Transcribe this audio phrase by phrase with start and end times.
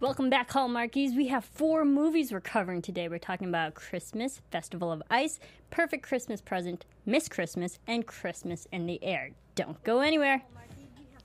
[0.00, 1.14] Welcome back, Hallmarkies.
[1.14, 3.08] We have four movies we're covering today.
[3.08, 5.38] We're talking about Christmas, Festival of Ice,
[5.68, 9.32] Perfect Christmas Present, Miss Christmas, and Christmas in the Air.
[9.56, 10.40] Don't go anywhere.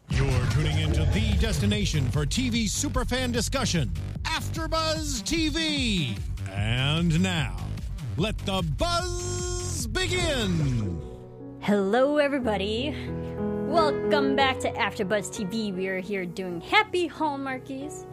[0.10, 3.94] You're tuning into the destination for TV superfan discussion,
[4.24, 6.20] AfterBuzz TV.
[6.52, 7.56] And now,
[8.18, 11.02] let the buzz begin.
[11.62, 12.94] Hello, everybody.
[13.70, 15.74] Welcome back to AfterBuzz TV.
[15.74, 18.06] We are here doing Happy Hallmarkies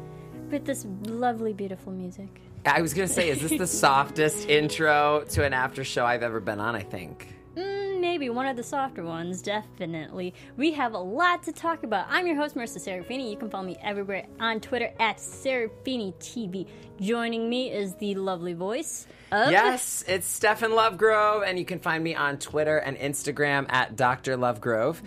[0.53, 2.41] with this lovely, beautiful music.
[2.65, 6.39] I was gonna say, is this the softest intro to an after show I've ever
[6.39, 6.77] been on?
[6.77, 7.35] I think.
[7.57, 10.33] Mm, maybe one of the softer ones, definitely.
[10.57, 12.07] We have a lot to talk about.
[12.09, 13.31] I'm your host, Marisa Serafini.
[13.31, 16.69] You can follow me everywhere on Twitter at Serafini TV.
[17.01, 19.51] Joining me is the lovely voice of.
[19.51, 24.37] Yes, it's Stephen Lovegrove, and you can find me on Twitter and Instagram at Dr.
[24.37, 25.01] Lovegrove.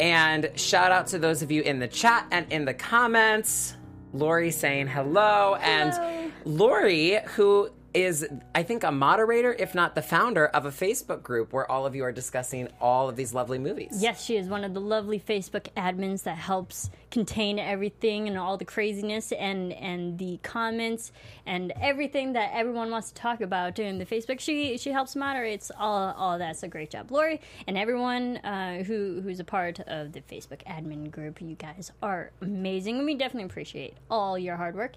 [0.00, 3.76] And shout out to those of you in the chat and in the comments.
[4.14, 10.46] Lori saying hello, and Lori, who is, I think, a moderator, if not the founder
[10.46, 13.98] of a Facebook group where all of you are discussing all of these lovely movies.
[14.00, 18.56] Yes, she is one of the lovely Facebook admins that helps contain everything and all
[18.56, 21.12] the craziness and and the comments
[21.46, 24.40] and everything that everyone wants to talk about during the Facebook.
[24.40, 26.56] She she helps moderates all all that.
[26.56, 31.10] So great job, Lori, and everyone uh, who who's a part of the Facebook admin
[31.10, 31.40] group.
[31.40, 34.94] You guys are amazing, and we definitely appreciate all your hard work.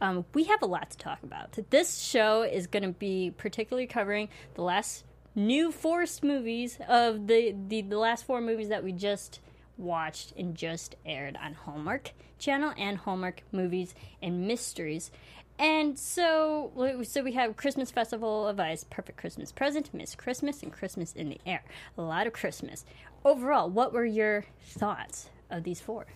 [0.00, 1.58] Um, we have a lot to talk about.
[1.70, 7.54] This show is going to be particularly covering the last new forced movies of the,
[7.68, 9.40] the the last four movies that we just
[9.76, 15.10] watched and just aired on Hallmark Channel and Hallmark Movies and Mysteries.
[15.58, 20.72] And so, so we have Christmas Festival of Ice, Perfect Christmas Present, Miss Christmas, and
[20.72, 21.62] Christmas in the Air.
[21.98, 22.86] A lot of Christmas.
[23.26, 26.06] Overall, what were your thoughts of these four?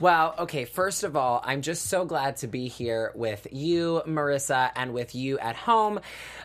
[0.00, 4.70] Well, okay, first of all, I'm just so glad to be here with you, Marisa,
[4.74, 6.00] and with you at home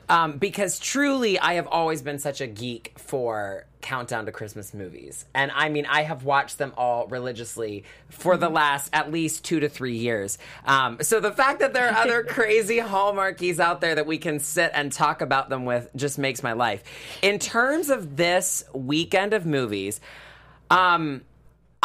[0.10, 5.24] um, because truly I have always been such a geek for countdown to Christmas movies.
[5.34, 9.62] And I mean, I have watched them all religiously for the last at least two
[9.62, 10.38] to three years.
[10.66, 14.40] Um, so the fact that there are other crazy Hallmarkies out there that we can
[14.40, 16.84] sit and talk about them with just makes my life.
[17.22, 20.02] In terms of this weekend of movies,
[20.70, 21.22] um,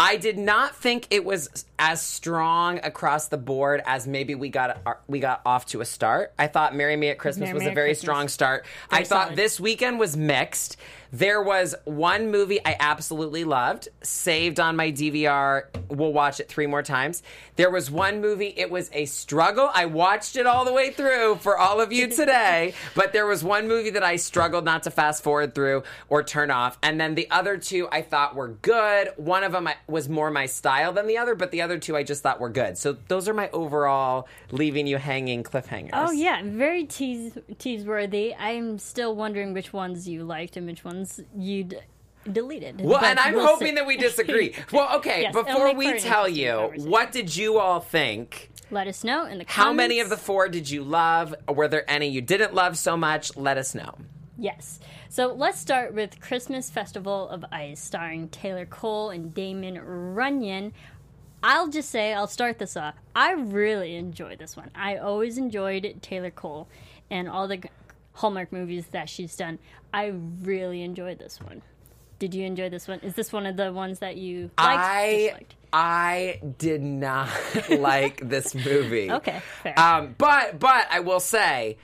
[0.01, 4.79] I did not think it was as strong across the board as maybe we got
[4.87, 6.33] uh, we got off to a start.
[6.39, 8.01] I thought "Marry Me at Christmas" Marry was a very Christmas.
[8.01, 8.67] strong start.
[8.91, 9.37] I thought solid.
[9.37, 10.77] this weekend was mixed.
[11.13, 15.65] There was one movie I absolutely loved, saved on my DVR.
[15.89, 17.25] We'll watch it three more times.
[17.57, 19.69] There was one movie, it was a struggle.
[19.75, 23.43] I watched it all the way through for all of you today, but there was
[23.43, 26.79] one movie that I struggled not to fast forward through or turn off.
[26.81, 29.09] And then the other two I thought were good.
[29.17, 32.03] One of them was more my style than the other, but the other two I
[32.03, 32.77] just thought were good.
[32.79, 35.91] So those are my overall leaving you hanging cliffhangers.
[35.93, 38.35] Oh yeah, very tease tease worthy.
[38.35, 41.79] I'm still wondering which ones you liked and which ones you d-
[42.31, 42.81] deleted.
[42.81, 43.75] Well, and I'm we'll hoping see.
[43.75, 44.55] that we disagree.
[44.73, 48.51] Well, okay, Yes, before we tell you, what did you all think?
[48.71, 49.53] Let us know in the comments.
[49.55, 51.35] How many of the four did you love?
[51.49, 53.37] Were there any you didn't love so much?
[53.37, 53.97] Let us know.
[54.39, 54.79] Yes.
[55.09, 60.73] So let's start with Christmas Festival of Ice, starring Taylor Cole and Damon Runyan.
[61.43, 62.95] I'll just say, I'll start this off.
[63.15, 64.71] I really enjoyed this one.
[64.75, 66.69] I always enjoyed Taylor Cole
[67.11, 67.63] and all the
[68.15, 69.59] Hallmark movies that she's done.
[69.93, 70.13] I
[70.43, 71.63] really enjoyed this one.
[72.19, 73.01] Did you enjoy this one?
[73.01, 74.59] Is this one of the ones that you liked?
[74.59, 75.55] I disliked?
[75.73, 77.31] I did not
[77.71, 79.11] like this movie.
[79.11, 79.79] Okay, fair.
[79.79, 81.79] Um, but but I will say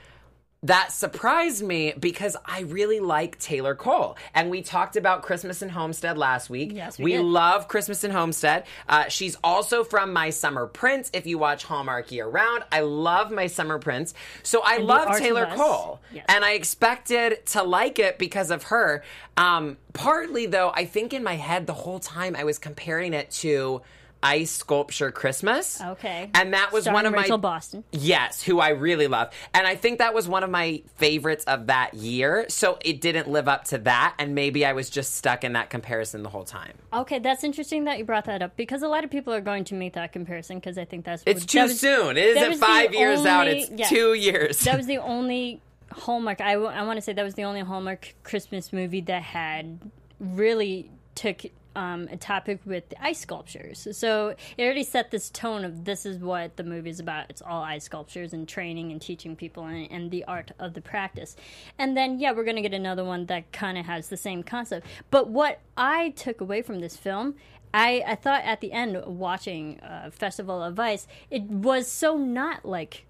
[0.63, 4.17] that surprised me because I really like Taylor Cole.
[4.33, 6.71] And we talked about Christmas in Homestead last week.
[6.73, 7.21] Yes, we did.
[7.21, 8.65] love Christmas in Homestead.
[8.89, 11.11] Uh, she's also from My Summer Prince.
[11.13, 14.15] If you watch Hallmark year round, I love My Summer Prince.
[14.41, 16.01] So I And love Taylor Cole.
[16.11, 16.25] Yes.
[16.27, 19.03] And I expected to like it because of her.
[19.37, 23.29] Um, partly, though, I think in my head the whole time I was comparing it
[23.31, 23.83] to
[24.23, 25.79] Ice Sculpture Christmas.
[25.81, 26.29] okay.
[26.33, 27.83] And that was Starring one of Rachel my Boston.
[27.91, 29.31] Yes, who I really love.
[29.53, 32.45] And I think that was one of my favorites of that year.
[32.49, 34.15] So it didn't live up to that.
[34.19, 36.73] And maybe I was just stuck in that comparison the whole time.
[36.93, 39.63] Okay, that's interesting that you brought that up because a lot of people are going
[39.65, 42.17] to make that comparison because I think that's It's that too was- soon.
[42.17, 43.87] It that isn't five years out, it's yeah.
[43.87, 44.59] two years.
[44.61, 45.61] That was the only
[45.91, 46.41] Hallmark.
[46.41, 49.79] I, want to say that was the only Hallmark Christmas movie that had
[50.19, 51.43] really took
[51.77, 53.87] um, a topic with the ice sculptures.
[53.91, 57.29] So it already set this tone of this is what the movie is about.
[57.29, 60.81] It's all ice sculptures and training and teaching people and, and the art of the
[60.81, 61.35] practice.
[61.77, 64.41] And then, yeah, we're going to get another one that kind of has the same
[64.41, 64.87] concept.
[65.11, 67.35] But what I took away from this film
[67.73, 72.65] I, I thought at the end watching uh, Festival of Ice, it was so not
[72.65, 73.05] like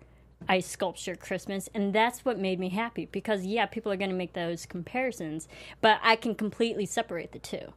[0.50, 4.16] ice sculpture Christmas, and that's what made me happy because yeah, people are going to
[4.16, 5.48] make those comparisons,
[5.80, 7.72] but I can completely separate the two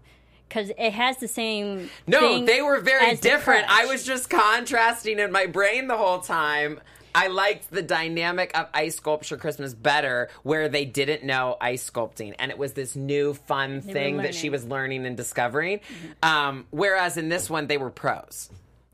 [0.51, 1.89] because it has the same.
[2.07, 3.65] No, they were very different.
[3.69, 6.81] I was just contrasting in my brain the whole time.
[7.15, 12.35] I liked the dynamic of ice sculpture Christmas better, where they didn't know ice sculpting,
[12.39, 15.81] and it was this new fun thing that she was learning and discovering.
[16.23, 18.51] Um, whereas in this one, they were pros.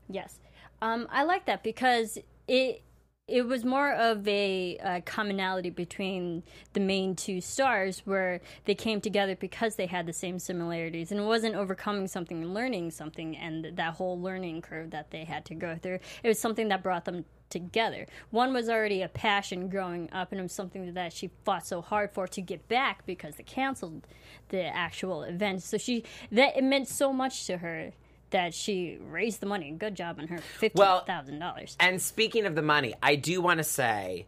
[0.09, 0.39] Yes,
[0.81, 2.17] um, I like that because
[2.47, 2.81] it
[3.27, 9.01] it was more of a uh, commonality between the main two stars, where they came
[9.01, 13.35] together because they had the same similarities, and it wasn't overcoming something and learning something,
[13.35, 15.99] and that whole learning curve that they had to go through.
[16.23, 18.07] It was something that brought them together.
[18.29, 21.81] One was already a passion growing up, and it was something that she fought so
[21.81, 24.07] hard for to get back because they canceled
[24.49, 25.63] the actual event.
[25.63, 27.91] So she that it meant so much to her
[28.31, 29.71] that she raised the money.
[29.71, 30.37] Good job on her.
[30.37, 31.75] Fifteen thousand dollars.
[31.79, 34.27] And speaking of the money, I do want to say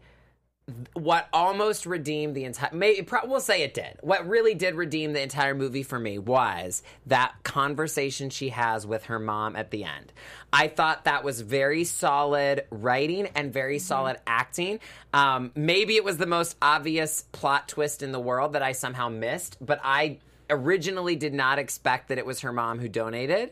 [0.93, 3.97] what almost redeemed the entire may pro- we'll say it did.
[4.01, 9.05] What really did redeem the entire movie for me was that conversation she has with
[9.05, 10.13] her mom at the end.
[10.53, 14.79] I thought that was very solid writing and very solid acting.
[15.13, 19.09] Um, maybe it was the most obvious plot twist in the world that i somehow
[19.09, 20.17] missed but i
[20.49, 23.51] originally did not expect that it was her mom who donated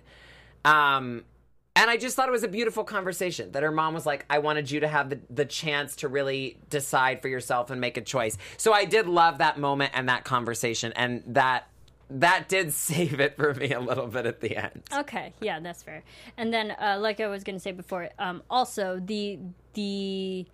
[0.67, 1.23] um,
[1.77, 4.39] and I just thought it was a beautiful conversation that her mom was like, I
[4.39, 8.01] wanted you to have the, the chance to really decide for yourself and make a
[8.01, 8.37] choice.
[8.57, 10.91] So I did love that moment and that conversation.
[10.95, 11.67] And that
[12.09, 14.81] that did save it for me a little bit at the end.
[14.91, 16.03] Okay, yeah, that's fair.
[16.35, 19.39] And then, uh, like I was going to say before, um, also the
[19.73, 20.47] the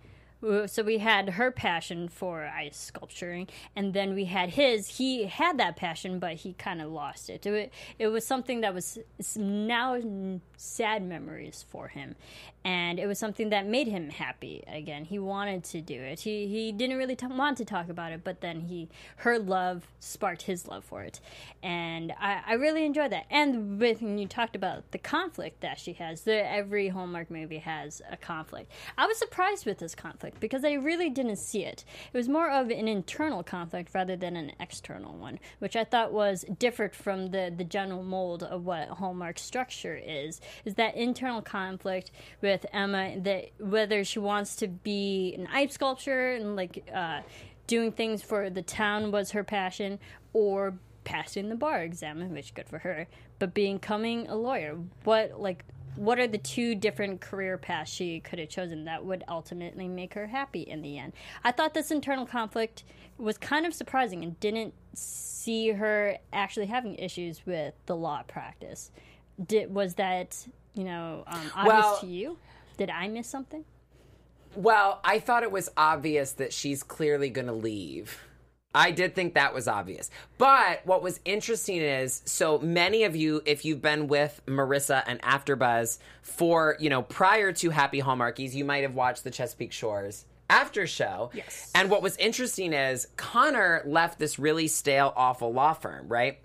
[0.66, 4.98] so we had her passion for ice sculpturing, and then we had his.
[4.98, 7.46] He had that passion, but he kind of lost it.
[7.46, 8.98] It, it was something that was
[9.36, 10.00] now
[10.56, 12.14] sad memories for him,
[12.64, 15.04] and it was something that made him happy again.
[15.04, 16.20] He wanted to do it.
[16.20, 19.86] He he didn't really t- want to talk about it, but then he her love
[20.00, 21.20] sparked his love for it,
[21.62, 23.26] and I, I really enjoyed that.
[23.30, 27.58] And with when you talked about the conflict that she has, the, every Hallmark movie
[27.58, 28.72] has a conflict.
[28.96, 31.84] I was surprised with this conflict because I really didn't see it.
[32.12, 36.12] It was more of an internal conflict rather than an external one, which I thought
[36.12, 40.40] was different from the the general mold of what Hallmark structure is.
[40.64, 46.32] Is that internal conflict with Emma that whether she wants to be an ice sculpture
[46.32, 47.20] and like uh,
[47.66, 49.98] doing things for the town was her passion,
[50.32, 50.74] or
[51.04, 53.06] passing the bar exam, which good for her,
[53.38, 54.76] but becoming a lawyer.
[55.04, 55.64] What like
[55.96, 60.14] what are the two different career paths she could have chosen that would ultimately make
[60.14, 61.12] her happy in the end?
[61.44, 62.84] I thought this internal conflict
[63.16, 68.90] was kind of surprising and didn't see her actually having issues with the law practice.
[69.44, 72.38] Did was that you know um, obvious Well- to you?
[72.76, 73.64] Did I miss something?
[74.56, 78.20] Well, I thought it was obvious that she's clearly going to leave.
[78.74, 80.10] I did think that was obvious.
[80.38, 85.20] But what was interesting is so many of you, if you've been with Marisa and
[85.22, 90.24] AfterBuzz for, you know, prior to Happy Hallmarkies, you might have watched the Chesapeake Shores
[90.50, 91.30] after show.
[91.32, 91.70] Yes.
[91.74, 96.38] And what was interesting is Connor left this really stale, awful law firm, right?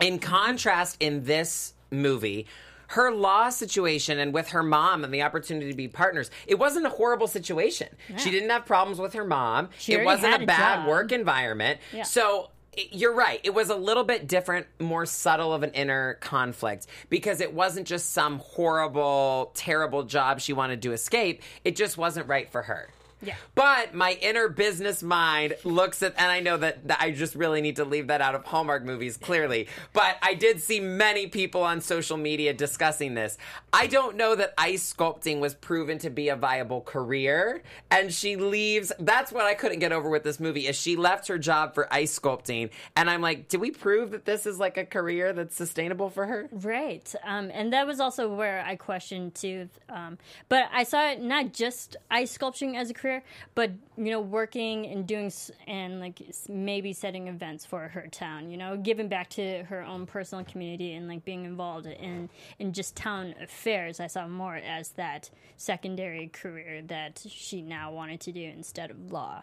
[0.00, 2.46] In contrast, in this movie,
[2.94, 6.86] her law situation and with her mom and the opportunity to be partners, it wasn't
[6.86, 7.88] a horrible situation.
[8.16, 9.70] She didn't have problems with her mom.
[9.78, 10.88] She it wasn't a bad job.
[10.88, 11.80] work environment.
[11.92, 12.04] Yeah.
[12.04, 12.50] So
[12.92, 13.40] you're right.
[13.42, 17.86] It was a little bit different, more subtle of an inner conflict because it wasn't
[17.86, 21.42] just some horrible, terrible job she wanted to escape.
[21.64, 22.88] It just wasn't right for her.
[23.24, 23.34] Yeah.
[23.54, 27.60] But my inner business mind looks at, and I know that, that I just really
[27.60, 29.68] need to leave that out of Hallmark movies, clearly.
[29.92, 33.38] But I did see many people on social media discussing this.
[33.72, 38.36] I don't know that ice sculpting was proven to be a viable career, and she
[38.36, 38.92] leaves.
[38.98, 41.92] That's what I couldn't get over with this movie is she left her job for
[41.92, 45.56] ice sculpting, and I'm like, did we prove that this is like a career that's
[45.56, 46.48] sustainable for her?
[46.50, 47.14] Right.
[47.24, 49.68] Um, and that was also where I questioned too.
[49.88, 53.13] Um, but I saw it not just ice sculpting as a career,
[53.54, 55.32] but you know, working and doing
[55.66, 58.50] and like maybe setting events for her town.
[58.50, 62.72] You know, giving back to her own personal community and like being involved in in
[62.72, 64.00] just town affairs.
[64.00, 69.10] I saw more as that secondary career that she now wanted to do instead of
[69.10, 69.42] law.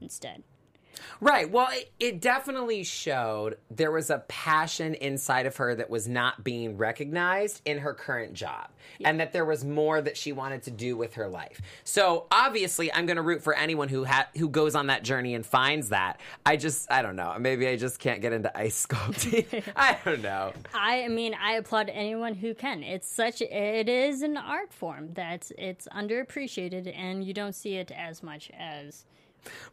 [0.00, 0.42] Instead.
[1.20, 1.50] Right.
[1.50, 6.42] Well, it, it definitely showed there was a passion inside of her that was not
[6.44, 8.68] being recognized in her current job,
[9.04, 11.60] and that there was more that she wanted to do with her life.
[11.84, 15.34] So obviously, I'm going to root for anyone who ha- who goes on that journey
[15.34, 16.20] and finds that.
[16.44, 17.34] I just, I don't know.
[17.38, 19.62] Maybe I just can't get into ice sculpting.
[19.76, 20.52] I don't know.
[20.74, 22.82] I mean, I applaud anyone who can.
[22.82, 27.90] It's such it is an art form that it's underappreciated, and you don't see it
[27.90, 29.04] as much as.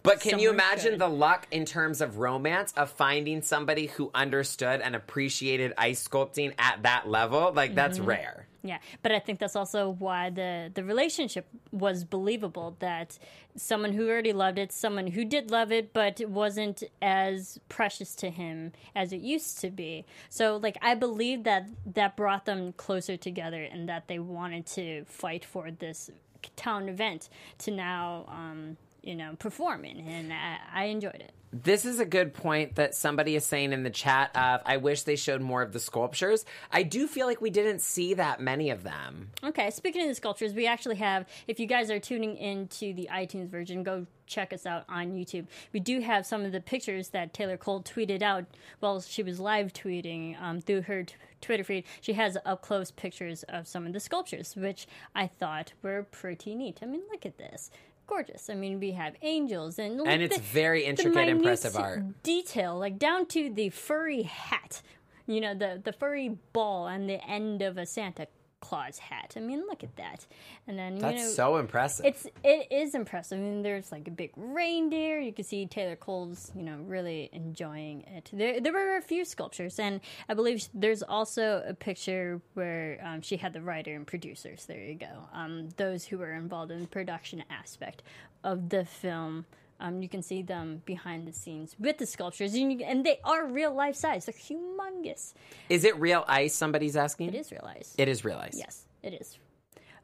[0.03, 4.81] But can you imagine the luck in terms of romance of finding somebody who understood
[4.81, 7.51] and appreciated ice sculpting at that level?
[7.53, 8.45] Like that's rare.
[8.61, 12.75] Yeah, but I think that's also why the the relationship was believable.
[12.79, 13.17] That
[13.55, 18.15] someone who already loved it, someone who did love it, but it wasn't as precious
[18.15, 20.05] to him as it used to be.
[20.29, 25.05] So, like, I believe that that brought them closer together, and that they wanted to
[25.05, 26.09] fight for this
[26.55, 31.32] town event to now, um, you know, perform in, and I, I enjoyed it.
[31.51, 35.01] This is a good point that somebody is saying in the chat of I wish
[35.01, 36.46] they showed more of the sculptures.
[36.72, 39.32] I do feel like we didn't see that many of them.
[39.44, 43.10] Okay, speaking of the sculptures, we actually have, if you guys are tuning into the
[43.12, 45.48] iTunes version, go check us out on YouTube.
[45.74, 48.46] We do have some of the pictures that Taylor Cole tweeted out
[48.79, 51.86] while she was live tweeting um, through her t- Twitter feed.
[52.00, 56.53] She has up close pictures of some of the sculptures, which I thought were pretty
[56.53, 56.77] neat.
[56.84, 57.72] I mean, look at this.
[58.10, 58.50] Gorgeous.
[58.50, 62.24] I mean, we have angels and And it's the- very intricate, impressive art.
[62.24, 64.82] Detail, like down to the furry hat.
[65.28, 68.25] You know, the the furry ball on the end of a Santa
[68.62, 69.34] Claus hat.
[69.36, 70.25] I mean, look at that.
[70.68, 72.06] And then you That's know, so impressive.
[72.06, 73.39] it's it is impressive.
[73.39, 75.20] I mean, there's like a big reindeer.
[75.20, 78.30] You can see Taylor Cole's, you know, really enjoying it.
[78.34, 83.22] There, there were a few sculptures, and I believe there's also a picture where um,
[83.22, 84.66] she had the writer and producers.
[84.66, 85.28] There you go.
[85.34, 88.04] Um, those who were involved in the production aspect
[88.44, 89.46] of the film.
[89.79, 93.19] Um, you can see them behind the scenes with the sculptures, and, you, and they
[93.24, 94.25] are real life size.
[94.25, 95.33] They're humongous.
[95.69, 96.53] is it real ice?
[96.53, 97.29] Somebody's asking.
[97.29, 97.95] It is real ice.
[97.98, 98.57] It is real ice.
[98.57, 99.38] Yes, it is.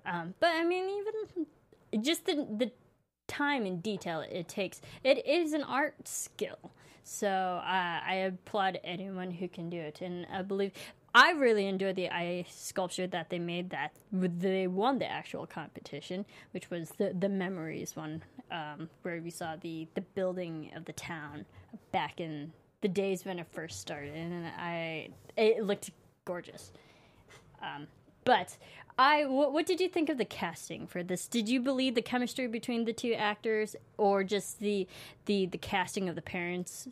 [0.06, 2.72] Um, but I mean, even just the the
[3.28, 6.72] time and detail it takes, it is an art skill.
[7.04, 10.72] So uh, I applaud anyone who can do it, and I believe.
[11.16, 13.70] I really enjoyed the ice sculpture that they made.
[13.70, 19.30] That they won the actual competition, which was the the memories one, um, where we
[19.30, 21.46] saw the the building of the town
[21.94, 25.08] back in the days when it first started, and I
[25.38, 25.90] it looked
[26.26, 26.74] gorgeous.
[27.62, 27.88] Um,
[28.26, 28.58] but
[28.98, 31.28] I, what, what did you think of the casting for this?
[31.28, 34.86] Did you believe the chemistry between the two actors, or just the
[35.28, 36.90] the the casting of the parents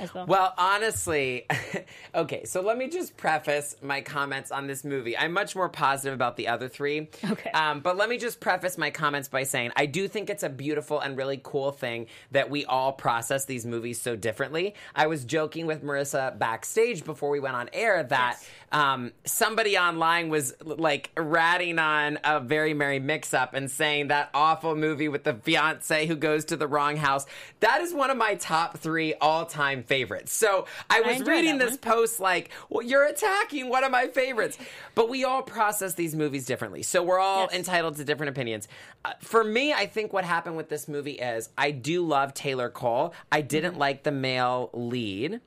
[0.00, 0.26] as well?
[0.26, 1.46] Well, honestly,
[2.14, 5.16] okay, so let me just preface my comments on this movie.
[5.16, 7.08] I'm much more positive about the other three.
[7.30, 7.50] Okay.
[7.50, 10.48] Um, but let me just preface my comments by saying I do think it's a
[10.48, 14.74] beautiful and really cool thing that we all process these movies so differently.
[14.94, 18.48] I was joking with Marisa backstage before we went on air that Yes.
[18.72, 24.30] um, somebody online was like ratting on a very merry mix up and saying that
[24.34, 27.26] awful movie with the fiance who goes to the wrong house.
[27.60, 30.32] That is one of my top three all time favorites.
[30.32, 31.78] So I was enjoyed reading this one.
[31.78, 34.58] post like, well, you're attacking one of my favorites.
[34.94, 36.82] But we all process these movies differently.
[36.82, 37.54] So we're all Yes.
[37.54, 38.66] entitled to different opinions.
[39.04, 42.70] Uh, for me, I think what happened with this movie is I do love Taylor
[42.70, 43.12] Cole.
[43.30, 43.80] I didn't Mm-hmm.
[43.80, 45.40] like the male lead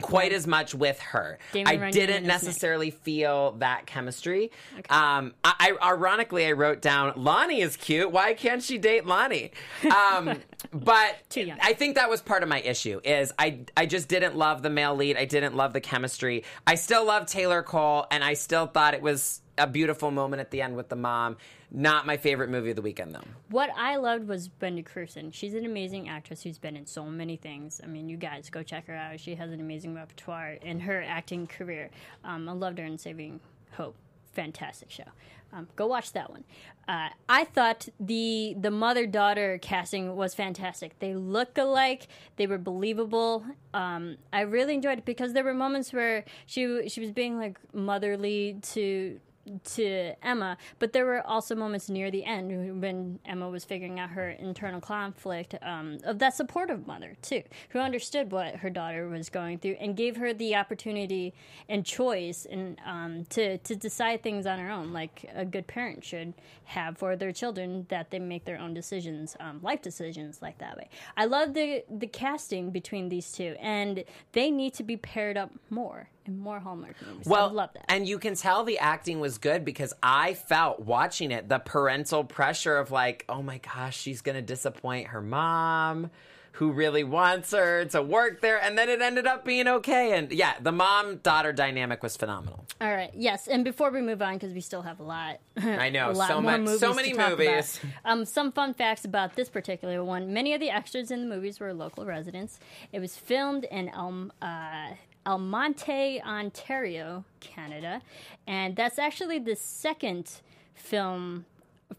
[0.00, 1.38] quite as much with her.
[1.54, 4.50] I didn't necessarily feel that chemistry.
[4.88, 8.10] Um, I, I ironically I wrote down Lonnie is cute.
[8.10, 9.52] Why can't she date Lonnie?
[9.84, 10.38] Um,
[10.72, 11.16] but
[11.62, 13.00] I think that was part of my issue.
[13.04, 15.16] Is I I just didn't love the male lead.
[15.16, 16.44] I didn't love the chemistry.
[16.66, 20.50] I still love Taylor Cole, and I still thought it was a beautiful moment at
[20.50, 21.36] the end with the mom.
[21.72, 23.24] Not my favorite movie of the weekend though.
[23.48, 25.32] What I loved was Wendy Crewson.
[25.32, 27.80] She's an amazing actress who's been in so many things.
[27.82, 29.20] I mean, you guys go check her out.
[29.20, 31.90] She has an amazing repertoire in her acting career.
[32.24, 33.40] Um, I loved her in Saving
[33.72, 33.94] Hope.
[34.32, 35.04] Fantastic show.
[35.52, 36.44] Um, go watch that one.
[36.86, 40.98] Uh, I thought the the mother daughter casting was fantastic.
[40.98, 42.06] They look alike.
[42.36, 43.44] They were believable.
[43.74, 47.58] Um, I really enjoyed it because there were moments where she she was being like
[47.72, 49.20] motherly to
[49.64, 54.10] to Emma, but there were also moments near the end when Emma was figuring out
[54.10, 59.28] her internal conflict um, of that supportive mother too, who understood what her daughter was
[59.28, 61.34] going through and gave her the opportunity
[61.68, 66.04] and choice and um, to to decide things on her own, like a good parent
[66.04, 70.58] should have for their children, that they make their own decisions, um, life decisions like
[70.58, 70.88] that way.
[71.16, 75.50] I love the the casting between these two, and they need to be paired up
[75.70, 77.26] more in more Hallmark movies.
[77.26, 77.86] Well, I love that.
[77.88, 82.24] and you can tell the acting was good because I felt watching it the parental
[82.24, 86.10] pressure of like, oh my gosh, she's going to disappoint her mom
[86.54, 90.32] who really wants her to work there and then it ended up being okay and
[90.32, 93.10] yeah the mom daughter dynamic was phenomenal All right.
[93.14, 95.38] Yes, and before we move on, because we still have a lot.
[95.56, 97.78] I know, lot so much- so many movies.
[98.04, 101.60] Um, some fun facts about this particular one: many of the extras in the movies
[101.60, 102.58] were local residents.
[102.92, 104.32] It was filmed in Elm.
[104.42, 104.94] Uh,
[105.30, 108.02] Almonte, Ontario, Canada,
[108.48, 110.40] and that's actually the second
[110.74, 111.44] film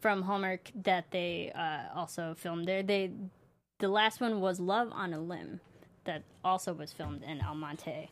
[0.01, 2.83] from Hallmark that they uh, also filmed there.
[2.83, 3.11] They
[3.79, 5.61] the last one was Love on a Limb,
[6.03, 8.09] that also was filmed in Almonte,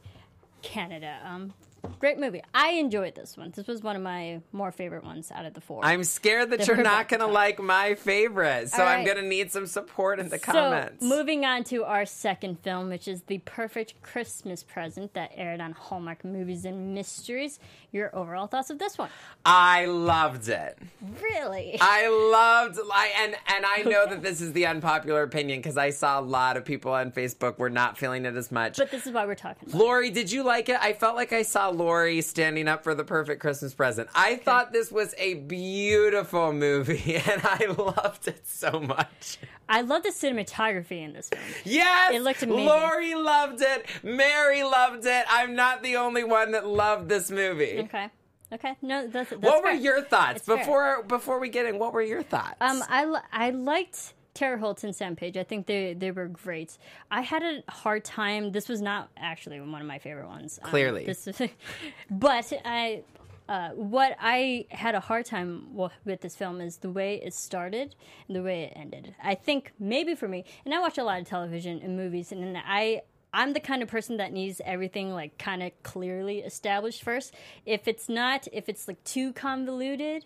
[0.62, 1.20] Canada.
[1.26, 1.54] Um,
[2.00, 2.42] great movie.
[2.54, 3.52] I enjoyed this one.
[3.56, 5.84] This was one of my more favorite ones out of the four.
[5.84, 9.24] i'm scared that you're not going to like my favorite so All i'm going to
[9.24, 13.22] need some support in the so, comments moving on to our second film, which is
[13.24, 17.60] The Perfect Christmas Present that aired on Hallmark Movies and Mysteries.
[17.92, 19.10] Your overall thoughts of this one?
[19.46, 20.78] i loved it
[21.22, 21.78] Really?
[21.82, 25.90] I loved I and and I know that this is the unpopular opinion because I
[25.92, 28.78] saw a lot of people on Facebook were not feeling it as much.
[28.78, 29.80] but this is why we're talking about.
[29.80, 30.78] Lori, did you like it?
[30.82, 34.10] I felt like I saw Lori standing up for the perfect Christmas present.
[34.16, 39.38] I thought this was a beautiful movie and I loved it so much.
[39.68, 41.44] I love the cinematography in this film.
[41.64, 42.14] Yes!
[42.14, 42.66] It looked amazing.
[42.66, 43.86] Lori loved it.
[44.04, 45.26] Mary loved it.
[45.30, 47.80] I'm not the only one that loved this movie.
[47.80, 48.10] Okay.
[48.52, 48.76] Okay.
[48.82, 50.58] No, that's, that's what were your thoughts It's fair.
[50.58, 51.78] before before we get in?
[51.78, 52.56] What were your thoughts?
[52.62, 55.38] Um, I, I liked Tara Holtz and Sam Page.
[55.38, 56.78] I think they they were great.
[57.12, 58.52] I had a hard time.
[58.52, 60.60] This was not actually one of my favorite ones.
[60.64, 61.06] Um, Clearly.
[61.06, 61.42] this is,
[62.12, 63.04] but I.
[63.48, 67.34] Uh, what I had a hard time w- with this film is the way it
[67.34, 67.96] started
[68.28, 69.16] and the way it ended.
[69.24, 72.56] I think maybe for me, and I watch a lot of television and movies, and
[72.56, 73.02] I
[73.34, 77.34] I'm the kind of person that needs everything like kind of clearly established first.
[77.66, 80.26] If it's not, if it's like too convoluted,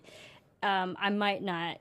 [0.61, 1.77] um, I might not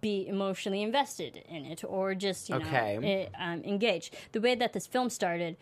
[0.00, 3.28] be emotionally invested in it or just you know Okay.
[3.38, 4.16] eh, um, engaged.
[4.32, 5.56] The way that this film started,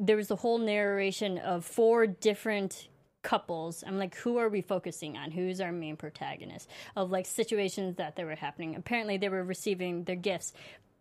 [0.00, 2.88] there was the whole narration of four different
[3.22, 3.84] couples.
[3.86, 5.30] I'm like, who are we focusing on?
[5.30, 8.74] Who's our main protagonist of like situations that they were happening?
[8.74, 10.52] Apparently, they were receiving their gifts.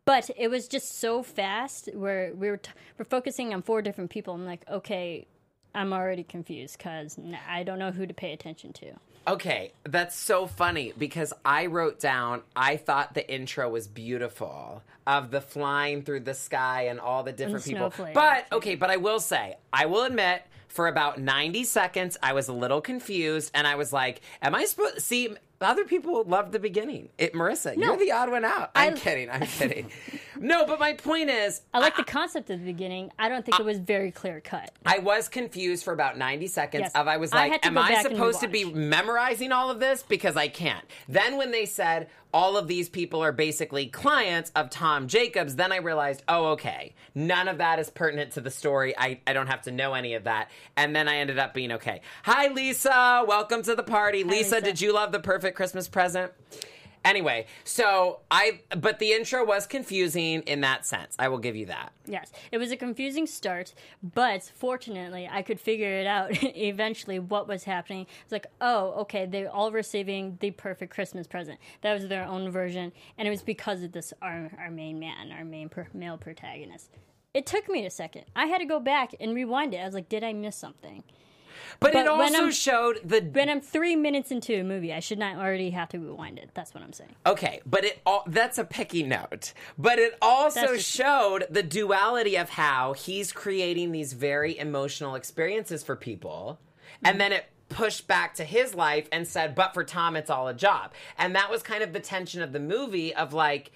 [0.05, 4.09] But it was just so fast where we were t- we're focusing on four different
[4.09, 4.33] people.
[4.33, 5.27] I'm like, okay,
[5.75, 8.93] I'm already confused because I don't know who to pay attention to.
[9.29, 15.29] Okay, that's so funny because I wrote down I thought the intro was beautiful of
[15.29, 17.91] the flying through the sky and all the different the people.
[17.91, 18.15] snowflakes.
[18.15, 22.47] But okay, but I will say, I will admit for about 90 seconds I was
[22.47, 26.51] a little confused and I was like, am I supposed to see other people loved
[26.51, 27.09] the beginning.
[27.17, 28.71] It Marisa, you're the odd one out.
[28.75, 29.29] I'm I- kidding.
[29.29, 29.91] I'm kidding.
[30.39, 33.11] No, but my point is I like the concept at the beginning.
[33.19, 34.71] I don't think it was very clear cut.
[34.85, 36.91] I was confused for about 90 seconds Yes.
[36.95, 40.03] of I was like, to am I supposed to be memorizing all of this?
[40.03, 40.85] Because I can't.
[41.07, 45.71] Then when they said all of these people are basically clients of Tom Jacobs, then
[45.71, 46.93] I realized, oh, okay.
[47.15, 48.93] None of that is pertinent to the story.
[48.97, 50.51] I, I don't have to know any of that.
[50.77, 52.01] And then I ended up being okay.
[52.23, 53.23] Hi, Lisa.
[53.27, 54.23] Welcome to the party.
[54.23, 54.61] Lisa, Lisa.
[54.61, 56.31] did you love the perfect Christmas present?
[57.05, 61.15] Anyway, so I, but the intro was confusing in that sense.
[61.17, 61.93] I will give you that.
[62.05, 67.47] Yes, it was a confusing start, but fortunately, I could figure it out eventually what
[67.47, 68.05] was happening.
[68.23, 71.59] It's like, oh, okay, they're all receiving the perfect Christmas present.
[71.81, 75.31] That was their own version, and it was because of this our our main man,
[75.31, 76.89] our main per- male protagonist.
[77.33, 78.25] It took me a second.
[78.35, 79.77] I had to go back and rewind it.
[79.77, 81.03] I was like, did I miss something?
[81.79, 84.99] But, it But when also showed the When I'm three minutes into a movie, I
[84.99, 86.51] should not already have to rewind it.
[86.53, 87.15] That's what I'm saying.
[87.25, 89.53] Okay, but it all that's a picky note.
[89.77, 95.83] But it also just- showed the duality of how he's creating these very emotional experiences
[95.83, 96.59] for people.
[97.03, 97.17] And mm-hmm.
[97.19, 100.53] then it pushed back to his life and said, "But for Tom it's all a
[100.53, 103.71] job." And that was kind of the tension of the movie of like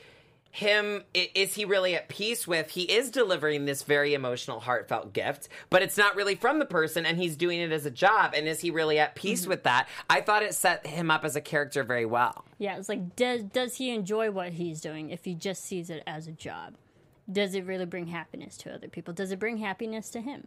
[0.56, 5.50] him is he really at peace with he is delivering this very emotional heartfelt gift
[5.72, 8.48] but it's not really from the person and he's doing it as a job and
[8.48, 9.50] is he really at peace Mm-hmm.
[9.50, 12.88] with that i thought it set him up as a character very well Yeah, it's
[12.88, 16.32] like does does he enjoy what he's doing if he just sees it as a
[16.32, 16.76] job?
[17.32, 19.12] Does it really bring happiness to other people?
[19.14, 20.46] Does it bring happiness to him?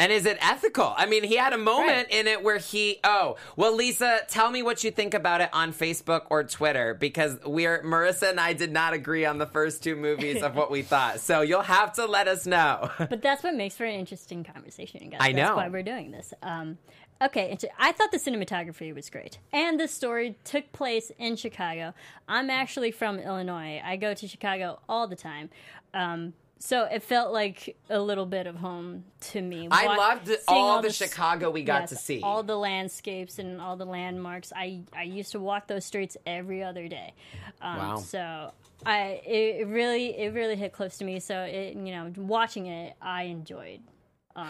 [0.00, 0.94] And is it ethical?
[0.96, 2.10] I mean, he had a moment Right.
[2.10, 5.72] in it where he, oh, well, Lisa, tell me what you think about it on
[5.72, 9.96] Facebook or Twitter because we're, Marisa and I did not agree on the first two
[9.96, 11.18] movies of what we thought.
[11.18, 12.90] So you'll have to let us know.
[13.10, 15.18] But that's what makes for an interesting conversation, guys.
[15.20, 15.56] I That's know.
[15.56, 16.32] why we're doing this.
[16.42, 16.78] Um,
[17.20, 21.94] okay, I thought the cinematography was great, and the story took place in Chicago.
[22.28, 23.80] I'm actually from Illinois.
[23.84, 25.50] I go to Chicago all the time.
[25.94, 29.68] Um, so it felt like a little bit of home to me.
[29.70, 32.20] I loved seeing all the s- Chicago we got yes, to see.
[32.22, 34.52] all the landscapes and all the landmarks.
[34.54, 37.14] I I used to walk those streets every other day.
[37.62, 37.96] Um, Wow.
[37.96, 38.52] So
[38.86, 41.20] I it, it really it really hit close to me.
[41.20, 43.80] So it you know watching it I enjoyed.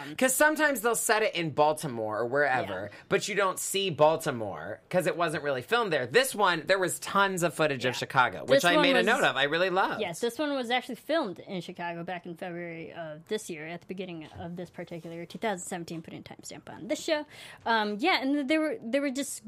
[0.09, 5.07] Because sometimes they'll set it in Baltimore or wherever, but you don't see Baltimore because
[5.07, 6.05] it wasn't really filmed there.
[6.07, 9.09] This one, there was tons of footage of Chicago, which This I made was- a
[9.09, 9.35] note of.
[9.35, 9.99] I really love.
[9.99, 13.81] Yes, this one was actually filmed in Chicago back in February of this year, at
[13.81, 16.01] the beginning of this particular year, 2017.
[16.01, 17.25] Putting a timestamp on this show.
[17.65, 19.41] Um, yeah, and there were there were just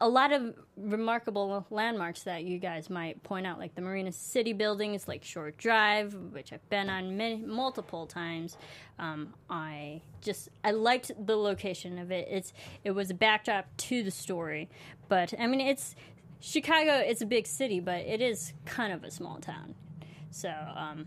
[0.00, 4.52] a lot of remarkable landmarks that you guys might point out, like the Marina City
[4.52, 8.56] buildings, like Shore Drive, which I've been on many multiple times.
[8.98, 12.28] Um, I just I liked the location of it.
[12.30, 12.52] It's
[12.84, 14.68] it was a backdrop to the story,
[15.08, 15.94] but I mean it's
[16.40, 16.94] Chicago.
[16.94, 19.74] It's a big city, but it is kind of a small town.
[20.30, 21.06] So um,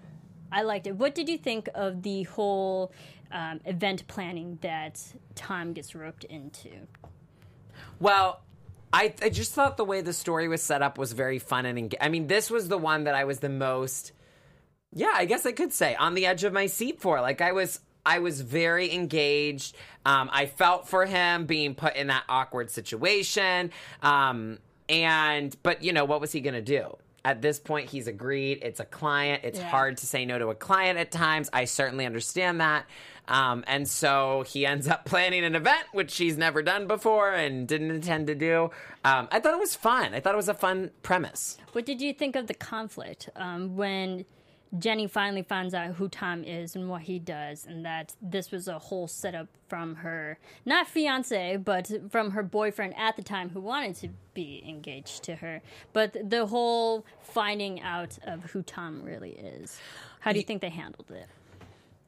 [0.52, 0.96] I liked it.
[0.96, 2.92] What did you think of the whole
[3.32, 5.02] um, event planning that
[5.36, 6.70] Tom gets roped into?
[8.00, 8.42] Well,
[8.94, 11.78] I, I just thought the way the story was set up was very fun and
[11.80, 14.12] enga- I mean, this was the one that I was the most,
[14.94, 17.20] yeah, I guess I could say on the edge of my seat for.
[17.20, 19.76] Like I was, I was very engaged.
[20.06, 23.72] Um, I felt for him being put in that awkward situation.
[24.02, 26.98] Um, and but you know what was he going to do?
[27.26, 28.60] At this point, he's agreed.
[28.64, 29.46] It's a client.
[29.46, 29.70] It's Yeah.
[29.70, 31.50] hard to say no to a client at times.
[31.54, 32.86] I certainly understand that.
[33.28, 37.68] Um, and so he ends up planning an event, which he's never done before and
[37.68, 38.72] didn't intend to do.
[39.06, 40.14] Um, I thought it was fun.
[40.14, 41.58] I thought it was a fun premise.
[41.72, 44.26] What did you think of the conflict um, when
[44.80, 48.68] Jenny finally finds out who Tom is and what he does, and that this was
[48.68, 53.62] a whole setup from her, not fiance, but from her boyfriend at the time who
[53.62, 55.62] wanted to be engaged to her,
[55.94, 59.80] but the whole finding out of who Tom really is?
[60.22, 61.28] How do you think they handled it?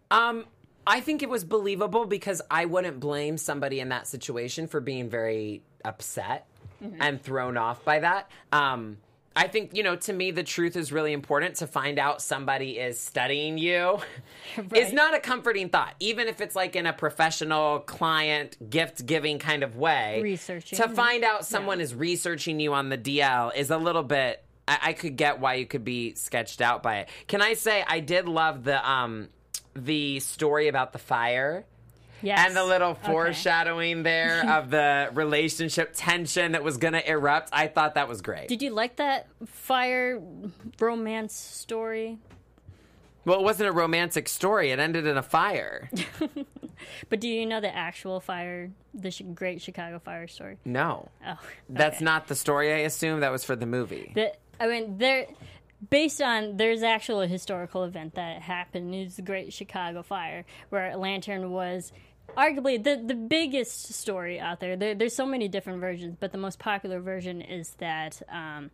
[0.09, 0.45] Um,
[0.87, 5.09] I think it was believable because I wouldn't blame somebody in that situation for being
[5.09, 6.47] very upset
[6.99, 8.29] and thrown off by that.
[8.51, 8.97] Um,
[9.37, 12.77] I think, you know, to me, the truth is really important to find out somebody
[12.77, 13.99] is studying you.
[14.57, 14.93] It's Right.
[14.93, 19.63] not a comforting thought, even if it's like in a professional client gift giving kind
[19.63, 20.21] of way.
[20.23, 20.77] Researching.
[20.77, 24.41] To find out someone is researching you on the DL is a little bit.
[24.67, 27.09] I, I could get why you could be sketched out by it.
[27.27, 29.27] Can I say I did love the um
[29.75, 31.65] the story about the fire?
[32.21, 32.47] Yes.
[32.47, 33.11] And the little Okay.
[33.11, 37.49] foreshadowing there of the relationship tension that was going to erupt.
[37.51, 38.47] I thought that was great.
[38.47, 40.21] Did you like that fire
[40.79, 42.17] romance story?
[43.25, 44.71] well, it wasn't a romantic story.
[44.71, 45.89] It ended in a fire.
[47.09, 50.57] But do you know the actual fire, the Great Chicago Fire story?
[50.65, 51.09] No.
[51.25, 53.21] Oh, That's not the story, I assume.
[53.21, 54.11] That was for the movie.
[54.13, 55.25] The, I mean, there,
[55.89, 58.93] based on there's actual a historical event that happened.
[58.93, 61.91] It was the Great Chicago Fire, where lantern was
[62.37, 64.75] arguably the the biggest story out there.
[64.75, 68.21] there there's so many different versions, but the most popular version is that.
[68.29, 68.71] Um,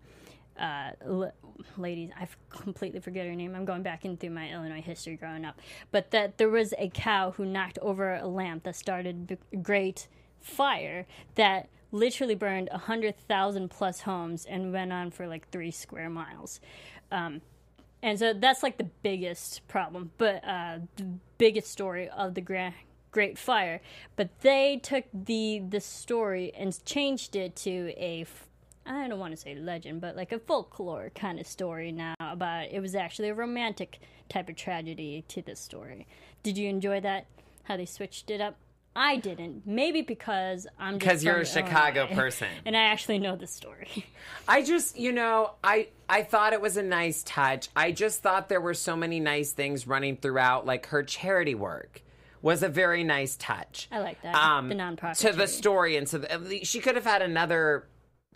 [0.60, 1.34] uh, l-
[1.78, 3.56] ladies, I completely forget her name.
[3.56, 5.60] I'm going back in through my Illinois history growing up,
[5.92, 10.08] but that there was a cow who knocked over a lamp that started a great
[10.41, 15.71] fire that literally burned a hundred thousand plus homes and went on for like three
[15.71, 16.60] square miles.
[17.12, 17.41] Um,
[18.04, 21.06] and so that's like the biggest problem, but uh, the
[21.38, 22.73] biggest story of the gra-
[23.12, 23.82] Great Fire.
[24.15, 28.25] But they took the the story and changed it to a
[28.86, 32.71] I don't want to say legend, but like a folklore kind of story now about
[32.71, 33.99] it was actually a romantic
[34.30, 36.08] type of tragedy to this story.
[36.41, 37.27] Did you enjoy that?
[37.65, 38.58] How they switched it up?
[38.95, 39.65] I didn't.
[39.65, 42.47] Maybe because I'm because you're a Chicago Illinois, person.
[42.65, 44.06] and I actually know the story.
[44.47, 47.69] I just, you know, I I thought it was a nice touch.
[47.75, 52.01] I just thought there were so many nice things running throughout, like her charity work
[52.41, 53.88] was a very nice touch.
[53.91, 54.36] I like that.
[54.36, 57.88] Um, the nonprofit to the story and to the, she could have had another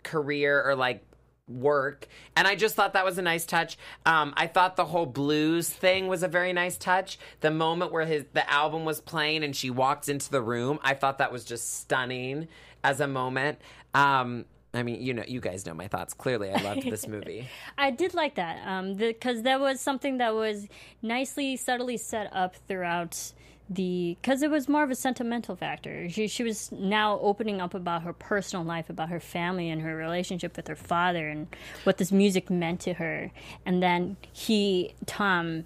[0.04, 1.04] career or like
[1.48, 3.78] work and i just thought that was a nice touch.
[4.04, 7.18] Um, i thought the whole blues thing was a very nice touch.
[7.40, 10.94] The moment where his the album was playing and she walked into the room i
[10.94, 12.48] thought that was just stunning
[12.82, 13.58] as a moment.
[13.94, 16.14] Um, i mean you know you guys know my thoughts.
[16.14, 17.48] Clearly i loved this movie.
[17.78, 20.66] I did like that um because that was something that was
[21.00, 23.32] nicely subtly set up throughout
[23.68, 26.08] the because it was more of a sentimental factor.
[26.08, 29.96] She she was now opening up about her personal life, about her family and her
[29.96, 31.48] relationship with her father and
[31.84, 33.30] what this music meant to her.
[33.64, 35.64] And then he Tom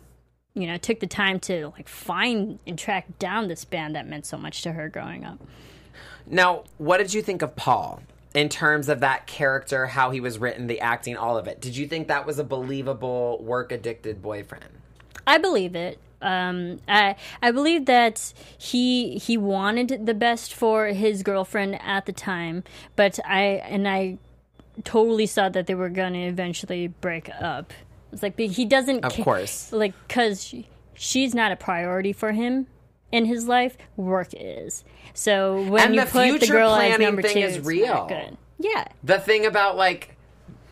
[0.55, 4.27] you know took the time to like find and track down this band that meant
[4.27, 5.39] so much to her growing up.
[6.27, 8.03] Now, what did you think of Paul
[8.35, 11.61] in terms of that character, how he was written, the acting, all of it?
[11.61, 14.71] Did you think that was a believable work addicted boyfriend?
[15.27, 15.99] I believe it.
[16.23, 22.13] Um, I I believe that he he wanted the best for his girlfriend at the
[22.13, 22.65] time,
[22.97, 24.19] but I and I
[24.85, 27.73] totally saw that they were gonna eventually break up.
[28.13, 29.73] It's like he doesn't, Of ca- course.
[29.73, 32.67] like because she, she's not a priority for him
[33.13, 33.77] in his life.
[33.97, 34.85] Work is.
[35.15, 37.61] So when And you the put the future girl as planning number thing two, is
[37.61, 38.07] real.
[38.09, 38.37] good.
[38.59, 40.17] Yeah, the thing about like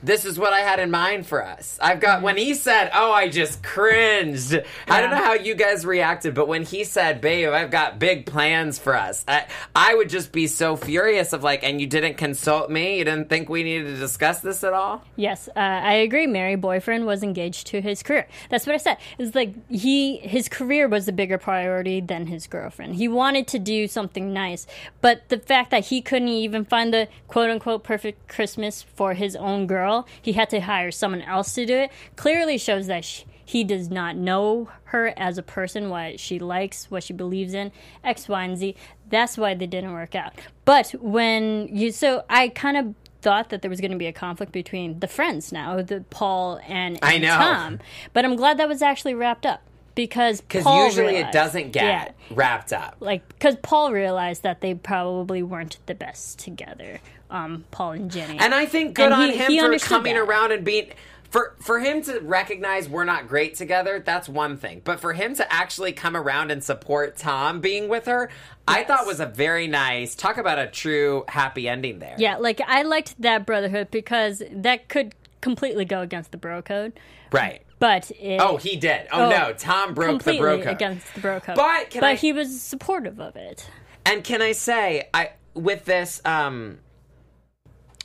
[0.03, 1.79] this is what I had in mind for us.
[1.81, 5.85] I've got when he said, "Oh, I just cringed." I don't know how you guys
[5.85, 10.09] reacted, but when he said, "Babe, I've got big plans for us," I, I would
[10.09, 12.99] just be so furious of like, "And you didn't consult me?
[12.99, 16.27] You didn't think we needed to discuss this at all?" Yes, uh, I agree.
[16.27, 18.29] Mary boyfriend was engaged to his career.
[18.51, 18.99] That's what I said.
[19.19, 22.97] It's like he his career was a bigger priority than his girlfriend.
[22.97, 24.67] He wanted to do something nice,
[25.01, 29.35] but the fact that he couldn't even find the quote unquote perfect Christmas for his
[29.37, 29.88] own girl,
[30.21, 31.93] he had to hire someone else to do it.
[32.17, 36.91] Clearly shows that sh he does not know her as a person, what she likes,
[36.91, 37.73] what she believes in,
[38.05, 38.77] X, Y, and Z.
[39.09, 40.35] That's why they didn't work out.
[40.67, 44.13] But when you so I kind of thought that there was going to be a
[44.13, 47.37] conflict between the friends now, the Paul and, I know.
[47.37, 47.79] Tom.
[48.13, 49.63] But I'm glad that was actually wrapped up
[49.99, 52.97] because Because usually it doesn't get yeah, wrapped up.
[53.01, 57.01] like because Paul realized that they probably weren't the best together.
[57.31, 60.15] Um, Paul and Jenny, And I think good And on he- him he for coming
[60.15, 60.21] that.
[60.23, 60.91] around and being
[61.31, 64.81] for for him to recognize we're not great together, that's one thing.
[64.85, 68.31] But for him to actually come around and support Tom being with her,
[68.69, 72.15] I thought was a very nice talk about a true happy ending there.
[72.19, 76.93] yeah, like I liked that brotherhood because that could completely go against the bro code,
[77.33, 77.63] Right.
[77.79, 79.07] But it, Oh, he did.
[79.13, 80.67] Oh, Oh, no, Tom broke the bro code.
[80.69, 81.57] against the bro code.
[81.57, 83.69] But can but I- he was supportive of it.
[84.07, 86.79] And can I say, I with this, um,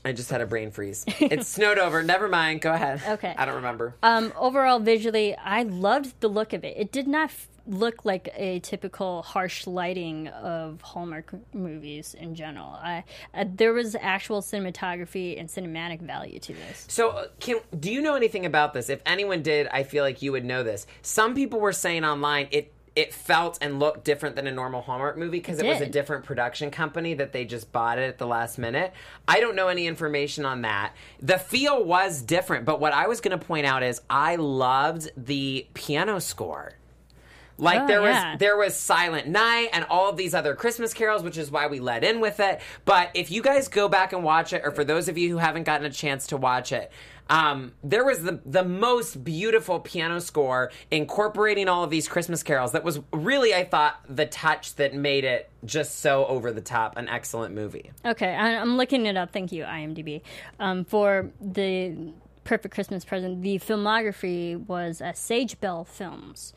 [0.05, 1.05] I just had a brain freeze.
[1.21, 2.03] It snowed over.
[2.03, 2.59] Never mind.
[2.61, 3.01] Go ahead.
[3.07, 3.33] Okay.
[3.37, 3.95] I don't remember.
[4.03, 6.75] Um, overall, visually, I loved the look of it.
[6.77, 7.31] It did not
[7.65, 12.67] look like a typical harsh lighting of Hallmark movies in general.
[12.67, 16.85] I, uh, there was actual cinematography and cinematic value to this.
[16.89, 18.89] So, uh, can do you know anything about this?
[18.89, 20.85] If anyone did, I feel like you would know this.
[21.01, 25.17] Some people were saying online it it felt and looked different than a normal Hallmark
[25.17, 28.27] movie because it was a different production company that they just bought it at the
[28.27, 28.93] last minute.
[29.27, 30.93] I don't know any information on that.
[31.19, 35.09] The feel was different, but what I was going to point out is I loved
[35.17, 36.73] the piano score.
[37.57, 38.31] Like Oh, there yeah.
[38.31, 41.67] was there was Silent Night and all of these other Christmas carols, which is why
[41.67, 42.61] we let in with it.
[42.85, 45.37] But if you guys go back and watch it, or for those of you who
[45.37, 46.91] haven't gotten a chance to watch it,
[47.29, 52.71] um, there was the the most beautiful piano score incorporating all of these Christmas carols.
[52.73, 56.97] That was really, I thought, the touch that made it just so over the top,
[56.97, 57.91] an excellent movie.
[58.03, 59.31] Okay, I'm looking it up.
[59.31, 60.21] Thank you, IMDb.
[60.59, 62.13] Um, for the
[62.43, 66.53] perfect Christmas present, the filmography was uh, Sage Bell Films.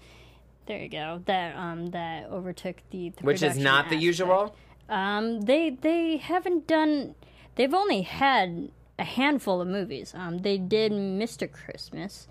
[0.66, 1.22] There you go.
[1.26, 4.56] That um, that overtook the, the Which is not the usual.
[4.88, 7.14] Um, they they haven't done.
[7.54, 10.12] They've only had a handful of movies.
[10.14, 11.50] Um, they did Mr.
[11.50, 12.26] Christmas,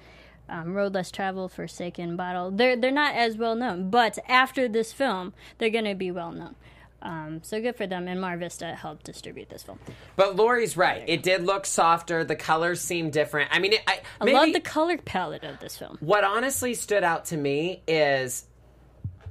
[0.49, 2.51] um, Road Less Traveled, Forsaken Bottle.
[2.51, 6.31] They're they're not as well known, but after this film, they're going to be well
[6.31, 6.55] known.
[7.01, 8.07] Um, so good for them.
[8.07, 9.79] And Mar Vista helped distribute this film.
[10.15, 11.03] But Lori's right.
[11.07, 12.23] It did look softer.
[12.23, 13.49] The colors seemed different.
[13.51, 15.97] I mean, it, I, I love the color palette of this film.
[15.99, 18.45] What honestly stood out to me is,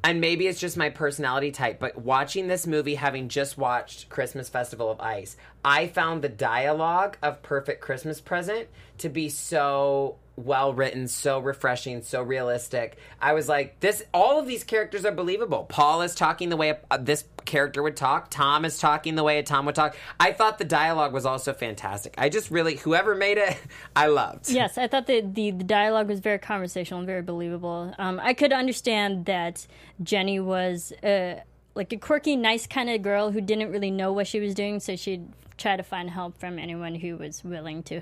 [0.05, 4.49] and maybe it's just my personality type, but watching this movie, having just watched Christmas
[4.49, 10.75] Festival of Ice, I found the dialogue of Perfect Christmas Present to be so well
[10.75, 12.97] written, so refreshing, so realistic.
[13.21, 15.65] I was like, this, all of these characters are believable.
[15.65, 19.43] Paul is talking the way this character would talk, Tom is talking the way a
[19.43, 19.97] Tom would talk.
[20.19, 22.15] I thought the dialogue was also fantastic.
[22.19, 23.57] I just really, whoever made it,
[23.97, 24.51] I loved.
[24.51, 27.95] Yes, I thought that the, the dialogue was very conversational and very believable.
[27.99, 29.67] Um, I could understand that
[30.03, 31.41] Jenny was uh,
[31.75, 34.81] like a quirky, nice kind of girl who didn't really know what she was doing,
[34.81, 38.01] so she'd try to find help from anyone who was willing to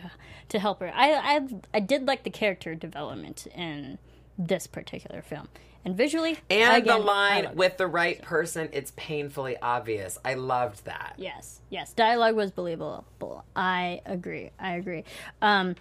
[0.48, 0.92] to help her.
[0.94, 3.98] I I, I did like the character development in
[4.38, 5.48] this particular film,
[5.85, 10.18] and visually, And the again, I line with the right person, it's painfully obvious.
[10.24, 11.14] I loved that.
[11.16, 11.92] Yes, yes.
[11.92, 13.04] Dialogue was believable.
[13.54, 14.50] I agree.
[14.58, 15.04] I agree.
[15.40, 15.76] Um,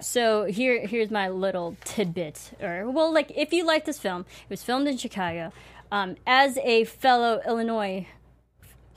[0.00, 4.50] so here, here's my little tidbit, or well, like if you like this film, it
[4.50, 5.52] was filmed in Chicago.
[5.90, 8.06] Um, as a fellow Illinois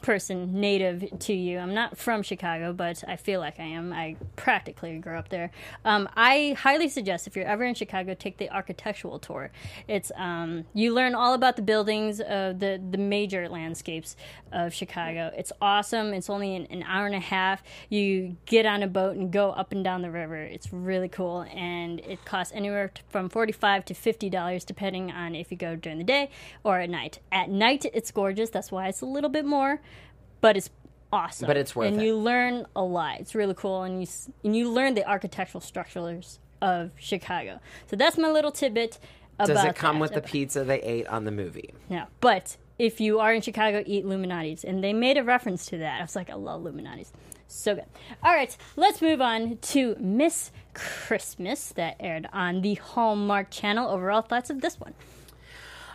[0.02, 1.60] person native to you.
[1.60, 3.94] I'm not from Chicago, but I feel like I am.
[3.94, 5.52] I practically grew up there.
[5.86, 9.52] Um, I highly suggest if you're ever in Chicago, take the architectural tour.
[9.88, 14.16] It's um, you learn all about the buildings of the the major landscapes
[14.52, 15.32] of Chicago.
[15.38, 16.14] It's awesome.
[16.14, 17.64] It's only an, an hour and a half.
[17.90, 20.38] You get on a boat and go up and down the river.
[20.38, 25.36] It's really cool, and it costs anywhere from forty five to fifty dollars, depending on
[25.36, 26.30] if you go during the day
[26.64, 27.20] or at night.
[27.32, 28.50] At night, it's gorgeous.
[28.50, 29.82] That's why it's a little bit more
[30.42, 30.70] but it's
[31.14, 31.48] awesome.
[31.48, 31.94] But it's worth it.
[31.94, 32.06] and it.
[32.06, 33.20] you learn a lot.
[33.20, 34.08] It's really cool, and you
[34.44, 37.60] and you learn the architectural structures of Chicago.
[37.88, 39.00] So that's my little tidbit
[39.40, 39.54] about.
[39.54, 40.02] Does it come that.
[40.02, 41.74] with the pizza they ate on the movie?
[41.90, 45.68] No, but if you are in Chicago, eat Lou Malnati's, and they made a reference
[45.68, 46.00] to that.
[46.00, 47.12] I was like, I love Lou Malnati's.
[47.48, 47.86] So good.
[48.24, 53.90] All right, let's move on to Miss Christmas that aired on the Hallmark Channel.
[53.90, 54.94] Overall thoughts of this one?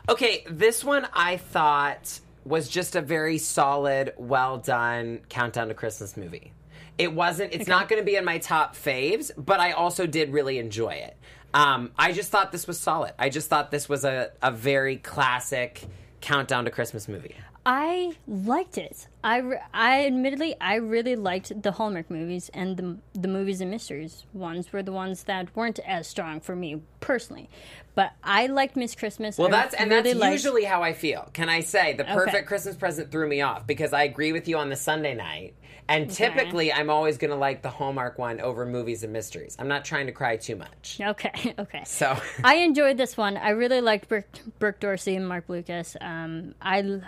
[0.08, 6.16] Okay, this one I thought was just a very solid, well done countdown to Christmas
[6.16, 6.52] movie.
[6.98, 7.52] It wasn't.
[7.52, 10.90] It's not going to be in my top faves, but I also did really enjoy
[10.94, 11.16] it.
[11.52, 13.12] Um, I just thought this was solid.
[13.18, 15.82] I just thought this was a, a very classic
[16.20, 17.34] countdown to Christmas movie.
[17.68, 19.08] I liked it.
[19.24, 19.42] I,
[19.74, 24.72] I admittedly I really liked the Hallmark movies and the the movies and mysteries ones
[24.72, 27.50] were the ones that weren't as strong for me personally.
[27.96, 29.36] But I liked Miss Christmas.
[29.36, 31.28] Well, I that's and really that's liked- usually how I feel.
[31.32, 32.14] Can I say the Okay.
[32.14, 35.54] perfect Christmas present threw me off because I agree with you on the Sunday night,
[35.88, 39.56] and typically I'm always going to like the Hallmark one over movies and mysteries.
[39.58, 41.00] I'm not trying to cry too much.
[41.00, 41.82] Okay, okay.
[41.84, 43.36] So I enjoyed this one.
[43.36, 44.28] I really liked Brooke,
[44.60, 45.96] Brooke D'Orsay and Marc Blucas.
[46.00, 47.00] Um, I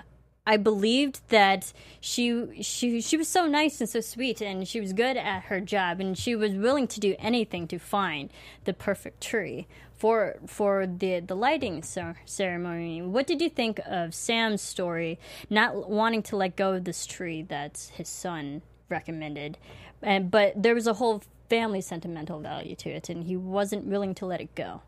[0.48, 4.94] I believed that she she she was so nice and so sweet, and she was
[4.94, 8.30] good at her job, and she was willing to do anything to find
[8.64, 9.66] the perfect tree
[9.98, 13.02] for for the the lighting cer- ceremony.
[13.02, 15.18] What did you think of Sam's story,
[15.50, 19.58] not wanting to let go of this tree that his son recommended,
[20.00, 24.14] and but there was a whole family sentimental value to it, and he wasn't willing
[24.14, 24.80] to let it go.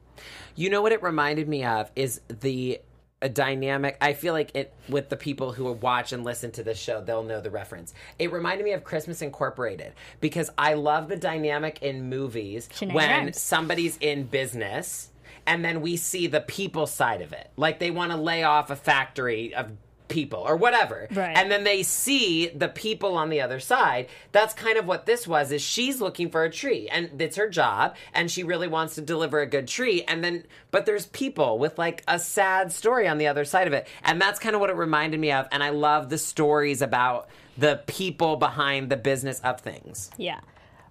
[0.56, 2.80] You know what it reminded me of is the
[3.22, 3.96] a dynamic.
[4.00, 7.22] I feel like it with the people who watch and listen to this show, they'll
[7.22, 7.94] know the reference.
[8.18, 13.40] It reminded me of Christmas Incorporated because I love the dynamic in movies when Rhimes.
[13.40, 15.10] somebody's in business
[15.46, 17.50] and then we see the people side of it.
[17.56, 19.72] Like they want to lay off a factory of
[20.10, 21.08] people or whatever.
[21.10, 21.36] Right.
[21.36, 24.08] And then they see the people on the other side.
[24.32, 27.48] That's kind of what this was is she's looking for a tree and it's her
[27.48, 31.58] job and she really wants to deliver a good tree and then but there's people
[31.58, 33.86] with like a sad story on the other side of it.
[34.04, 37.28] And that's kind of what it reminded me of and I love the stories about
[37.56, 40.10] the people behind the business of things.
[40.18, 40.40] Yeah.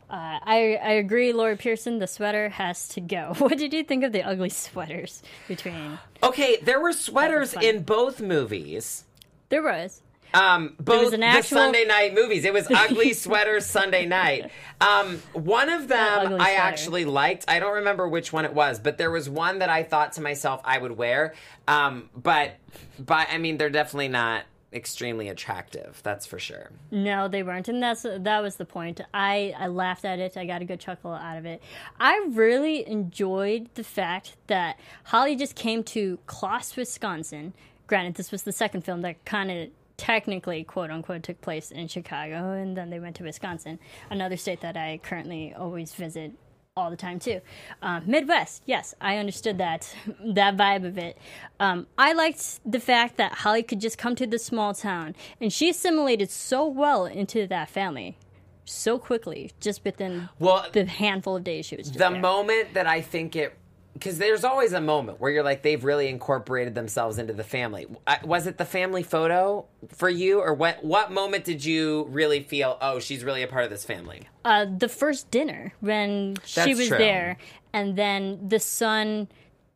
[0.10, 2.00] Uh, I I agree, Laura Pearson.
[2.00, 3.36] The sweater has to go.
[3.38, 6.00] What did you think of the ugly sweaters between?
[6.24, 9.06] Okay, there were sweaters in both movies.
[9.50, 10.02] There was.
[10.34, 12.46] Um, both was an the actual- Sunday night movies.
[12.46, 14.52] It was Ugly Sweaters Sunday Night.
[14.80, 17.46] Um, one of them I actually liked.
[17.48, 20.22] I don't remember which one it was, but there was one that I thought to
[20.22, 21.34] myself I would wear.
[21.68, 22.52] Um, but,
[23.00, 26.00] but I mean, they're definitely not extremely attractive.
[26.04, 26.70] That's for sure.
[26.92, 29.02] No, they weren't, and that's that was the point.
[29.14, 30.38] I I laughed at it.
[30.38, 31.60] I got a good chuckle out of it.
[32.00, 37.54] I really enjoyed the fact that Holly just came to Kloss, Wisconsin.
[37.90, 41.88] Granted, this was the second film that kind of technically quote unquote took place in
[41.88, 43.80] Chicago, and then they went to Wisconsin,
[44.12, 46.34] another state that I currently always visit
[46.78, 47.42] all the time too.
[47.82, 49.92] Um, Midwest, yes, I understood that
[50.36, 51.18] that vibe of it.
[51.60, 55.52] Um, I liked the fact that Holly could just come to this small town, and
[55.52, 58.20] she assimilated so well into that family,
[58.66, 62.22] so quickly, just within Well, the handful of days she was just the there.
[62.22, 63.58] moment that I think it,
[64.00, 67.86] because there's always a moment where you're like they've really incorporated themselves into the family.
[68.08, 70.84] I- Was it the family photo for you, or what?
[70.84, 72.78] What moment did you really feel?
[72.82, 74.28] Oh, she's really a part of this family.
[74.46, 76.98] uh, the first dinner when she was true.
[76.98, 77.38] there,
[77.74, 79.28] and then the son,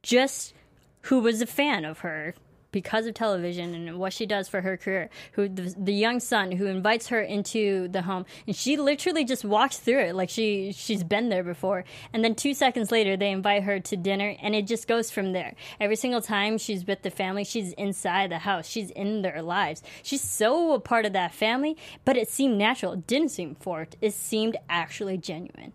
[0.02, 0.54] just
[1.08, 2.34] who was a fan of her
[2.74, 5.10] because of television and what she does for her career.
[5.34, 9.46] Who the, the young son who invites her into the home, and she literally just
[9.46, 11.86] walks through it like she she's been there before.
[12.12, 15.32] And then two seconds later, they invite her to dinner, and it just goes from
[15.32, 15.56] there.
[15.80, 18.68] Every single time she's with the family, she's inside the house.
[18.68, 19.82] She's in their lives.
[20.02, 22.94] She's so a part of that family, but it seemed natural.
[22.94, 23.96] It didn't seem forced.
[24.02, 25.72] It seemed actually genuine.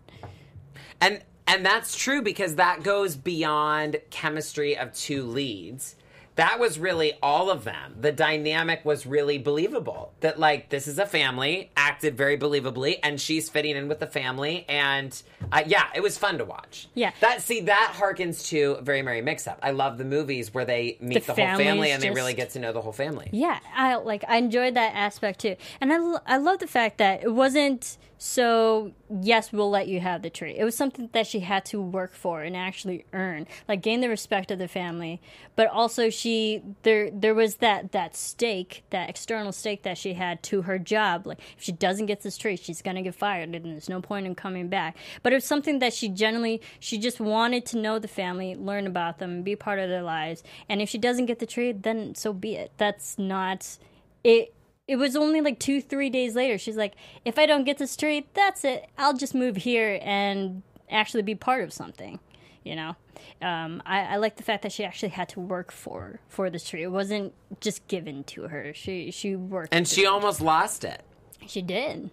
[1.01, 5.95] And and that's true because that goes beyond chemistry of two leads.
[6.39, 7.95] That was really all of them.
[7.99, 10.13] The dynamic was really believable.
[10.21, 14.07] That like this is a family, acted very believably, and she's fitting in with the
[14.07, 15.21] family, and
[15.51, 16.87] uh, yeah, it was fun to watch.
[16.93, 17.11] Yeah.
[17.19, 19.59] that see that harkens to Very Merry Mix Up.
[19.61, 22.51] I love the movies where they meet The the, whole family and they really get
[22.51, 23.27] to know the whole family.
[23.33, 27.21] Yeah, I like I enjoyed that aspect too, and I, I love the fact that
[27.21, 30.53] it wasn't so yes we'll let you have the tree.
[30.57, 34.09] It was something that she had to work for and actually earn, like gain the
[34.09, 35.21] respect of the family,
[35.55, 40.43] but also she there there was that that stake, that external stake that she had
[40.43, 41.25] to her job.
[41.25, 44.25] Like if she doesn't get this tree, she's gonna get fired, and there's no point
[44.25, 44.97] in coming back.
[45.23, 48.85] But it was something that she generally she just wanted to know the family, learn
[48.85, 52.15] about them, be part of their lives, and if she doesn't get the tree, then
[52.15, 52.73] so be it.
[52.77, 53.77] That's not
[54.25, 54.53] it
[54.89, 56.57] it was only like two three days later.
[56.57, 58.87] She's like if i don't get this tree that's it.
[58.97, 62.19] I'll just move here and actually be part of something
[62.63, 62.95] you know?
[63.41, 66.67] Um, I, I like the fact that she actually had to work for for this
[66.67, 68.73] tree it wasn't just given to her.
[68.73, 70.07] She she worked And she it.
[70.07, 71.01] almost lost it.
[71.47, 72.11] She did.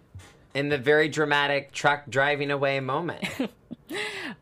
[0.53, 3.23] In the very dramatic truck driving away moment.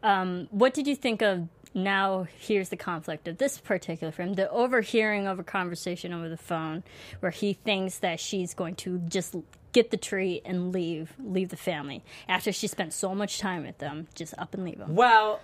[0.51, 5.27] what did you think of now here's the conflict of this particular film the overhearing
[5.27, 6.83] of a conversation over the phone
[7.19, 9.35] where he thinks that she's going to just
[9.73, 13.77] get the tree and leave leave the family after she spent so much time with
[13.79, 14.95] them just up and leave them.
[14.95, 15.41] Well,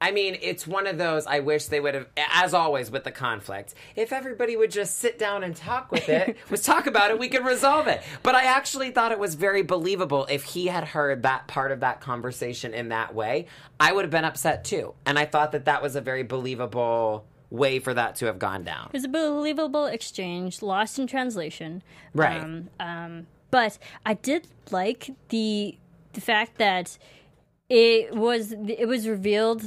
[0.00, 1.26] I mean, it's one of those.
[1.26, 5.18] I wish they would have, as always with the conflict, if everybody would just sit
[5.18, 8.02] down and talk with it, was talk about it, we could resolve it.
[8.22, 10.26] But I actually thought it was very believable.
[10.30, 13.46] If he had heard that part of that conversation in that way,
[13.78, 14.94] I would have been upset too.
[15.04, 18.64] And I thought that that was a very believable way for that to have gone
[18.64, 18.86] down.
[18.86, 21.82] It was a believable exchange, lost in translation.
[22.14, 22.40] Right.
[22.40, 23.76] Um, um, but
[24.06, 25.76] I did like the
[26.12, 26.98] the fact that
[27.70, 29.62] it was it was revealed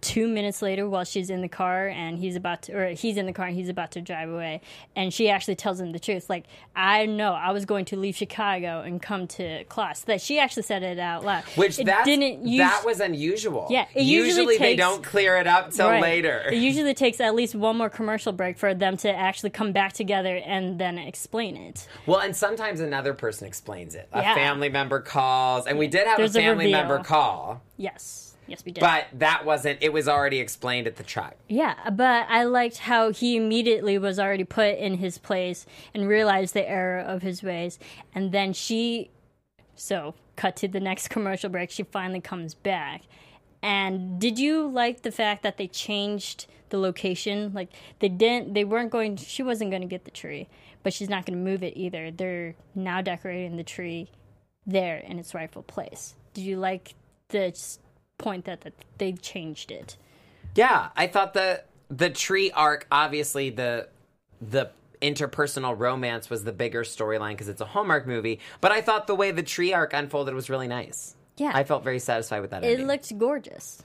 [0.00, 3.26] two minutes later while she's in the car and he's about to or he's in
[3.26, 4.60] the car and he's about to drive away
[4.96, 6.44] and she actually tells him the truth like
[6.74, 10.64] i know i was going to leave chicago and come to Kloss that she actually
[10.64, 13.68] said it out loud Which that didn't use, that was unusual.
[13.70, 16.02] Yeah, usually they takes- don't clear it up till Right.
[16.02, 16.42] later.
[16.50, 19.92] It usually takes at least one more commercial break for them to actually come back
[19.92, 21.86] together and then explain it.
[22.06, 24.08] Well, and sometimes another person explains it.
[24.12, 24.34] A Yeah.
[24.34, 26.78] family member calls, and we did have There's a a family reveal.
[26.78, 27.41] member call,
[27.76, 28.28] Yes.
[28.48, 28.80] Yes, we did.
[28.80, 29.78] but that wasn't.
[29.80, 31.36] It was already explained at the truck.
[31.48, 35.64] yeah, but I liked how he immediately was already put in his place
[35.94, 37.78] and realized the error of his ways.
[38.14, 39.10] And then she.
[39.76, 41.70] So, cut to the next commercial break.
[41.70, 43.02] She finally comes back.
[43.62, 47.52] And did you like the fact that they changed the location?
[47.54, 47.68] Like
[48.00, 50.48] they didn't they weren't going she wasn't going to get the tree,
[50.82, 52.10] but she's not going to move it either.
[52.10, 54.10] They're now decorating the tree
[54.66, 56.14] there in its rightful place.
[56.34, 56.94] Did you like
[57.32, 57.52] the
[58.18, 59.96] point that, that they changed it?
[60.54, 63.88] Yeah, I thought the the tree arc, obviously the
[64.40, 64.70] the
[65.02, 68.38] interpersonal romance was the bigger storyline because it's a Hallmark movie.
[68.60, 71.16] But I thought the way the tree arc unfolded was really nice.
[71.36, 71.50] Yeah.
[71.52, 72.62] I felt very satisfied with that.
[72.62, 72.86] It ending.
[72.86, 73.82] looked gorgeous.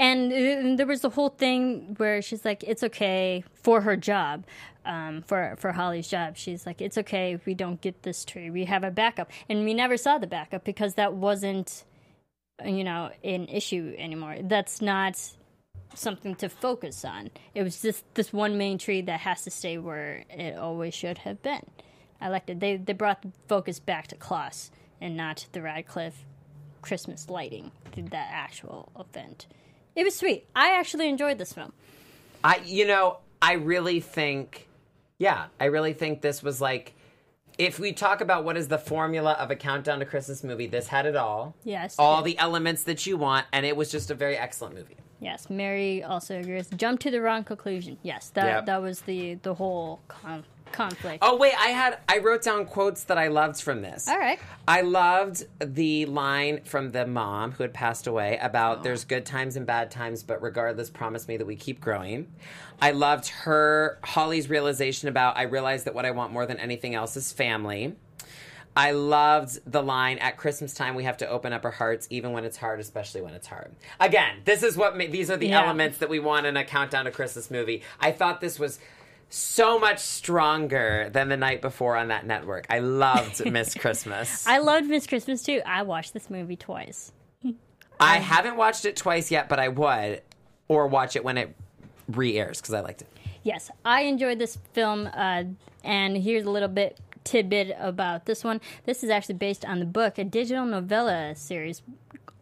[0.00, 3.96] And, uh, and there was the whole thing where she's like, "It's okay for her
[3.96, 4.46] job,
[4.84, 8.48] um, for for Holly's job." She's like, "It's okay if we don't get this tree.
[8.48, 11.84] We have a backup." And we never saw the backup because that wasn't,
[12.64, 14.36] you know, an issue anymore.
[14.42, 15.20] That's not
[15.94, 17.30] something to focus on.
[17.54, 21.18] It was just this one main tree that has to stay where it always should
[21.18, 21.64] have been.
[22.20, 22.60] I liked it.
[22.60, 26.24] They they brought the focus back to Kloss and not the Radcliffe
[26.82, 29.46] Christmas lighting, that actual event.
[29.94, 30.46] It was sweet.
[30.54, 31.72] I actually enjoyed this film.
[32.44, 34.68] I, you know, I really think,
[35.18, 36.94] yeah, I really think this was like,
[37.58, 40.86] if we talk about what is the formula of a countdown to Christmas movie, this
[40.88, 41.54] had it all.
[41.64, 41.96] Yes.
[41.98, 44.96] All the elements that you want, and it was just a very excellent movie.
[45.20, 46.68] Yes, Mary also agrees.
[46.76, 47.98] Jump to the wrong conclusion.
[48.04, 48.66] Yes, that Yep.
[48.66, 51.18] that was the the whole con- conflict.
[51.22, 54.08] Oh wait, I had I wrote down quotes that I loved from this.
[54.08, 54.38] All right.
[54.66, 58.82] I loved the line from the mom who had passed away about oh.
[58.82, 62.32] there's good times and bad times, but regardless, promise me that we keep growing.
[62.80, 66.94] I loved her Holly's realization about I realize that what I want more than anything
[66.94, 67.96] else is family.
[68.76, 72.30] I loved the line at Christmas time we have to open up our hearts even
[72.30, 73.74] when it's hard, especially when it's hard.
[73.98, 75.64] Again, this is what ma- these are the Yeah.
[75.64, 77.82] elements that we want in a countdown to Christmas movie.
[77.98, 78.78] I thought this was
[79.30, 82.66] so much stronger than the night before on that network.
[82.70, 84.46] I loved Miss Christmas.
[84.46, 85.60] I loved Miss Christmas too.
[85.66, 87.12] I watched this movie twice.
[88.00, 90.22] I haven't watched it twice yet, but I would,
[90.68, 91.54] or watch it when it
[92.08, 93.08] re-airs because I liked it.
[93.42, 95.44] Yes, I enjoyed this film, uh,
[95.84, 98.60] and here's a little bit tidbit about this one.
[98.84, 101.82] This is actually based on the book, a digital novella series,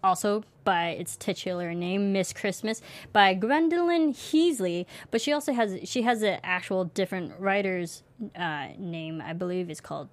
[0.07, 2.81] also by its titular name, Miss Christmas,
[3.13, 4.87] by Gwendolyn Heasley.
[5.11, 8.03] But she also has she has an actual different writer's
[8.35, 9.21] uh, name.
[9.21, 10.09] I believe is called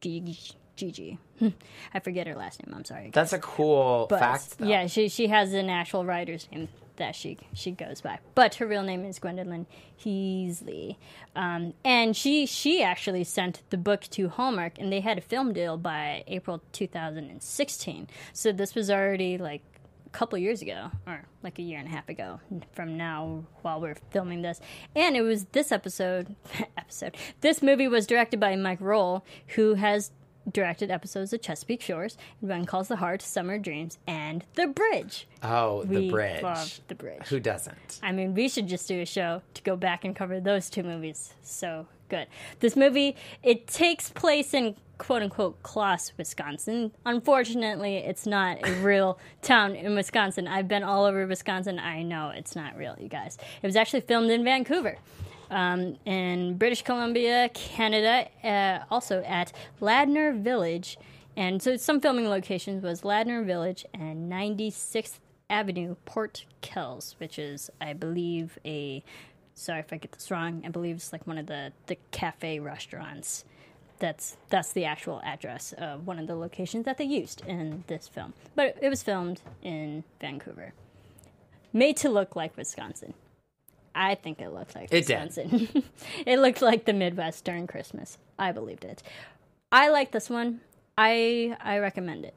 [0.00, 0.38] Gigi.
[0.76, 1.18] Gigi.
[1.94, 2.74] I forget her last name.
[2.74, 3.10] I'm sorry.
[3.12, 4.58] That's a cool But fact.
[4.58, 4.66] Though.
[4.66, 6.68] yeah, she she has an actual writer's name
[6.98, 9.66] that she she goes by, but her real name is Gwendolyn
[9.98, 10.96] Heasley,
[11.34, 15.52] um, and she she actually sent the book to Hallmark, and they had a film
[15.52, 18.08] deal by April 2016.
[18.32, 19.62] So this was already like
[20.06, 22.40] a couple years ago, or like a year and a half ago
[22.72, 24.60] from now while we're filming this,
[24.94, 26.36] and it was this episode
[26.76, 27.16] episode.
[27.40, 30.10] This movie was directed by Mike Rohl, who has
[30.52, 35.26] directed episodes of Chesapeake Shores, When Calls the Heart, Summer Dreams, and The Bridge.
[35.42, 36.42] Oh, the bridge.
[36.42, 37.26] love The Bridge.
[37.28, 38.00] Who doesn't?
[38.02, 40.82] I mean, we should just do a show to go back and cover those two
[40.82, 41.34] movies.
[41.42, 42.26] So good.
[42.60, 46.90] This movie, it takes place in quote unquote Kloss, Wisconsin.
[47.06, 50.48] Unfortunately, it's not a real town in Wisconsin.
[50.48, 51.78] I've been all over Wisconsin.
[51.78, 53.38] I know it's not real, you guys.
[53.62, 54.98] It was actually filmed in Vancouver.
[55.50, 60.98] Um, in British Columbia, Canada, uh, also at Ladner Village.
[61.36, 65.20] And so some filming locations was Ladner Village and 96th
[65.50, 69.02] Avenue, Port Kells, which is, I believe, a
[69.54, 70.62] sorry if I get this wrong.
[70.64, 73.44] I believe it's like one of the the cafe restaurants.
[73.98, 78.08] That's that's the actual address of one of the locations that they used in this
[78.08, 78.34] film.
[78.54, 80.74] But it was filmed in Vancouver,
[81.72, 83.14] made to look like Wisconsin.
[84.00, 85.84] I think it looked like It did.
[86.26, 88.16] It looked like the Midwest during Christmas.
[88.38, 89.02] I believed it.
[89.72, 90.60] I like this one.
[90.96, 92.34] I I recommend it.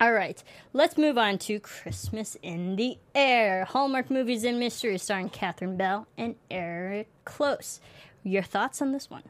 [0.00, 0.42] All right,
[0.72, 3.66] let's move on to Christmas in the Air.
[3.66, 7.78] Hallmark Movies and Mysteries starring Catherine Bell and Eric Close.
[8.24, 9.24] Your thoughts on this one?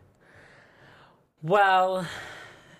[1.43, 2.07] Well,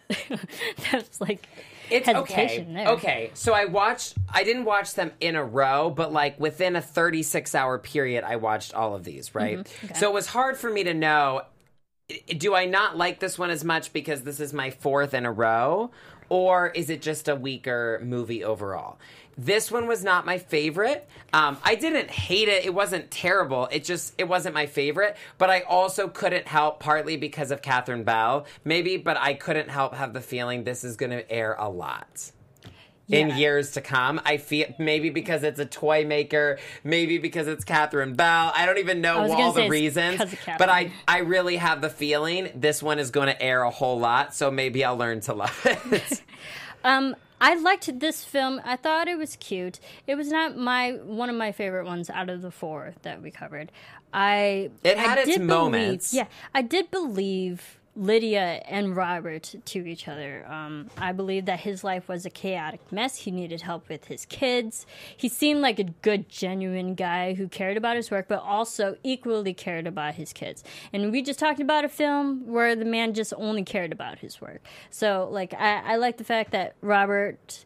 [0.93, 1.49] That's like
[1.93, 2.67] it's okay.
[2.69, 2.89] there.
[2.89, 4.15] Okay, so I watched.
[4.29, 8.37] I didn't watch them in a row, but like within a 36 hour period, I
[8.37, 9.35] watched all of these.
[9.35, 9.59] Right.
[9.59, 9.95] Mm-hmm.
[9.95, 11.43] So it was hard for me to know.
[12.37, 15.33] Do I not like this one as much because this is my fourth in a
[15.33, 15.91] row,
[16.29, 18.99] or is it just a weaker movie overall?
[19.39, 21.09] This one was not my favorite.
[21.33, 22.65] Um, I didn't hate it.
[22.67, 23.67] It wasn't terrible.
[23.73, 25.17] It just it wasn't my favorite.
[25.39, 28.99] But I also couldn't help, partly because of Catherine Bell, maybe.
[28.99, 32.31] But I couldn't help have the feeling this is going to air a lot
[33.09, 34.21] in years to come.
[34.25, 38.53] I feel maybe because it's a toy maker, maybe because it's Catherine Bell.
[38.55, 40.57] I don't even know all the reasons, 'cause of Catherine.
[40.59, 43.99] but I I really have the feeling this one is going to air a whole
[43.99, 44.35] lot.
[44.35, 46.23] So maybe I'll learn to love it.
[46.85, 48.61] Um, I liked this film.
[48.65, 49.81] I thought it was cute.
[50.07, 53.31] It was not my one of my favorite ones out of the four that we
[53.33, 53.73] covered.
[54.15, 56.15] I It had I its did believe- moments.
[56.15, 60.47] yeah, I did believe Lydia and Robert to each other.
[60.49, 63.17] Um, I believe that his life was a chaotic mess.
[63.19, 64.87] He needed help with his kids.
[65.15, 69.53] He seemed like a good, genuine guy who cared about his work, but also equally
[69.53, 70.65] cared about his kids.
[70.93, 74.41] And we just talked about a film where the man just only cared about his
[74.41, 74.63] work.
[74.89, 77.65] So, like, I, I like the fact that Robert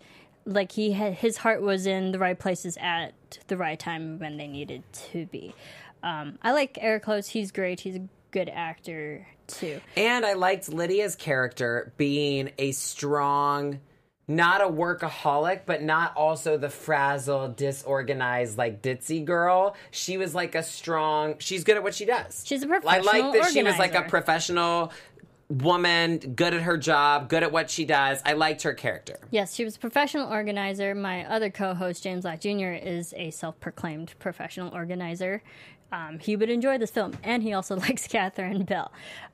[0.49, 3.13] like he had his heart was in the right places at
[3.49, 5.53] the right time when they needed to be.
[6.05, 7.29] Um, I like Eric Close.
[7.29, 7.81] He's great.
[7.81, 9.81] He's a good actor too.
[9.97, 13.81] and I liked Lydia's character being a strong.
[14.29, 19.77] Not a workaholic, but not also the frazzled, disorganized, like ditzy girl.
[19.93, 21.37] She was like a strong.
[21.39, 22.43] She's good at what she does.
[22.45, 23.09] She's a professional.
[23.09, 24.91] I like that she was like a professional
[25.49, 28.21] woman, good at her job, good at what she does.
[28.25, 29.19] I liked her character.
[29.31, 30.95] Yes, she was a professional organizer.
[30.95, 32.73] My other co-host James Lack Jr.
[32.73, 35.43] is a self-proclaimed professional organizer.
[35.93, 38.91] Um, he would enjoy this film, and he also likes Catherine Bell.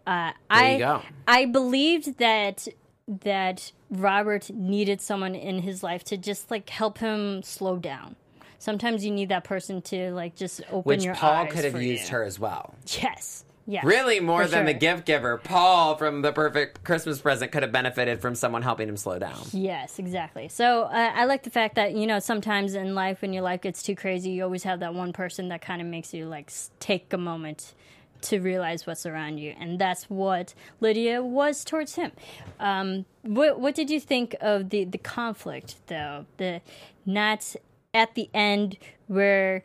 [0.07, 1.03] Uh, I you go.
[1.27, 2.69] I believed that
[3.09, 8.17] that Robert needed someone in his life to just like help him slow down.
[8.59, 11.83] Sometimes you need that person to like just open Which your Paul eyes could have
[11.83, 12.11] used you.
[12.11, 12.75] her as well.
[13.03, 13.45] Yes.
[13.67, 13.85] Yes.
[13.85, 15.39] Really, more than the gift giver.
[15.39, 19.39] Paul from the perfect Christmas present could have benefited from someone helping him slow down.
[19.53, 20.49] Yes, exactly.
[20.49, 23.61] So uh, I like the fact that you know sometimes in life when your life
[23.61, 26.53] gets too crazy, you always have that one person that kind of makes you like
[26.81, 27.75] take a moment
[28.23, 32.13] to realize what's around you, and that's what Lydia was towards him.
[32.59, 36.27] Um, what what did you think of the the conflict though?
[36.37, 36.63] The
[37.07, 37.55] not
[37.95, 39.65] at the end where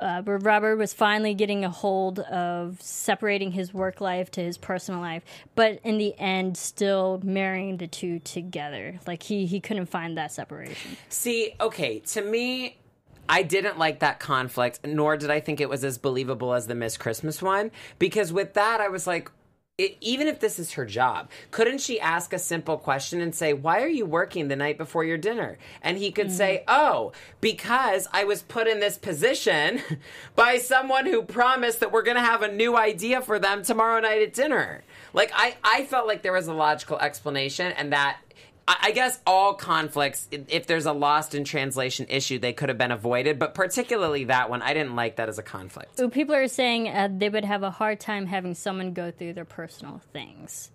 [0.00, 4.58] uh, where Robert was finally getting a hold of separating his work life to his
[4.58, 5.22] personal life,
[5.54, 8.98] but in the end, still marrying the two together.
[9.06, 10.96] Like he he couldn't find that separation.
[11.08, 12.78] See, okay, to me,
[13.28, 16.74] I didn't like that conflict, nor did I think it was as believable as the
[16.74, 17.70] Miss Christmas one.
[17.98, 19.30] Because with that, I was like,
[19.80, 23.52] i even if this is her job, couldn't she ask a simple question and say,
[23.52, 26.64] "Why are you working the night before your dinner?" And he could say, mm.
[26.68, 29.82] "Oh, because I was put in this position
[30.36, 34.00] by someone who promised that we're going to have a new idea for them tomorrow
[34.00, 38.18] night at dinner." Like I I felt like there was a logical explanation and that
[38.66, 42.92] I guess all conflicts, if there's a lost in translation issue, they could have been
[42.92, 43.38] avoided.
[43.38, 45.98] But particularly that one, I didn't like that as a conflict.
[45.98, 49.32] So people are saying uh, they would have a hard time having someone go through
[49.32, 50.70] their personal things.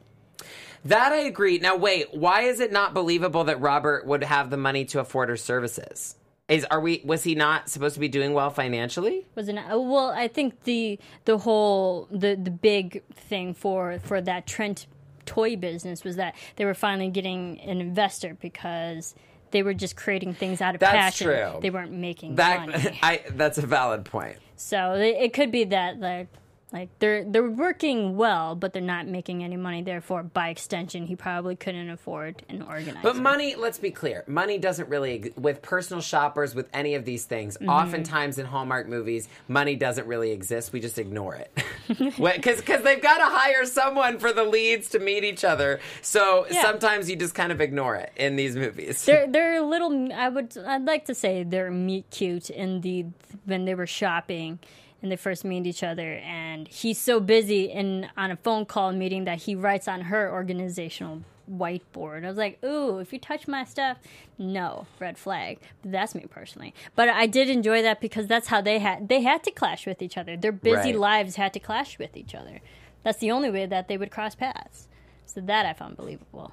[0.84, 1.58] That I agree.
[1.58, 5.30] Now, wait, why is it not believable that Robert would have the money to afford
[5.30, 6.16] her services?
[6.48, 7.02] Is are we?
[7.04, 9.26] Was he not supposed to be doing well financially?
[9.34, 9.56] Was it?
[9.56, 14.86] Well, I think the the whole the the big thing for for that Trent
[15.26, 19.16] toy business was that they were finally getting an investor because
[19.52, 21.28] they were just creating things out of That's passion.
[21.28, 21.60] true.
[21.62, 23.00] They weren't making That money.
[23.04, 24.38] I that's a valid point.
[24.56, 26.28] So it, it could be that like
[26.76, 29.82] like they're they're working well, but they're not making any money.
[29.82, 33.00] Therefore, by extension, he probably couldn't afford an organizer.
[33.02, 37.24] But money, let's be clear, money doesn't really with personal shoppers with any of these
[37.24, 37.56] things.
[37.56, 37.70] Mm-hmm.
[37.70, 40.74] Oftentimes in Hallmark movies, money doesn't really exist.
[40.74, 41.58] We just ignore it
[41.88, 45.80] because because they've got to hire someone for the leads to meet each other.
[46.02, 46.62] So Yeah.
[46.62, 49.06] sometimes you just kind of ignore it in these movies.
[49.06, 50.12] they're they're a little.
[50.14, 50.58] I would.
[50.58, 53.06] I'd like to say they're meet cute in the
[53.46, 54.60] when they were shopping
[55.02, 58.92] and they first meet each other, and he's so busy in on a phone call
[58.92, 61.22] meeting that he writes on her organizational
[61.52, 62.24] whiteboard.
[62.26, 63.98] I was like, ooh, if you touch my stuff,
[64.40, 65.60] no, red flag.
[65.84, 66.74] But that's me personally.
[66.96, 70.02] But I did enjoy that because that's how they had they had to clash with
[70.02, 70.36] each other.
[70.36, 71.00] Their busy Right.
[71.00, 72.62] lives had to clash with each other.
[73.04, 74.88] That's the only way that they would cross paths.
[75.28, 76.52] So that I found believable.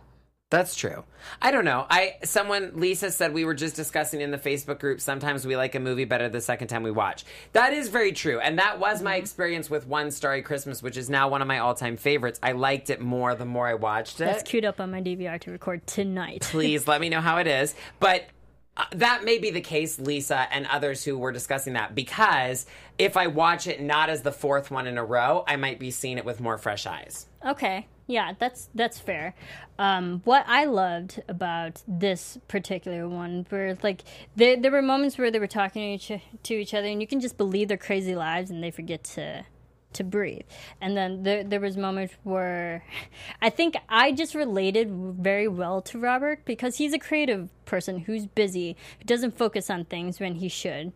[0.53, 1.05] That's true.
[1.41, 1.87] I don't know.
[1.89, 5.01] I someone Lisa said we were just discussing in the Facebook group.
[5.01, 7.25] Sometimes we like a movie better the second time we watch.
[7.55, 11.09] That is very true, and that was my experience with One Starry Christmas, which is
[11.09, 12.39] now one of my all-time favorites.
[12.43, 14.27] I liked it more the more I watched it.
[14.27, 16.43] That's queued up on my DVR to record tonight.
[16.51, 17.75] Please let me know how it is.
[17.99, 18.27] But
[18.77, 22.67] uh, that may be the case, Lisa and others who were discussing that, because
[22.99, 25.91] if I watch it not as the fourth one in a row, I might be
[25.91, 27.27] seeing it with more fresh eyes.
[27.43, 29.35] Okay, yeah, that's that's fair.
[29.79, 34.03] Um, what I loved about this particular one were like
[34.37, 37.07] there there were moments where they were talking to each to each other, and you
[37.07, 39.45] can just believe their crazy lives, and they forget to
[39.95, 40.43] to breathe.
[40.81, 42.85] And then there there was moments where
[43.43, 48.27] I think I just related very well to Robert because he's a creative person who's
[48.27, 50.93] busy, who doesn't focus on things when he should.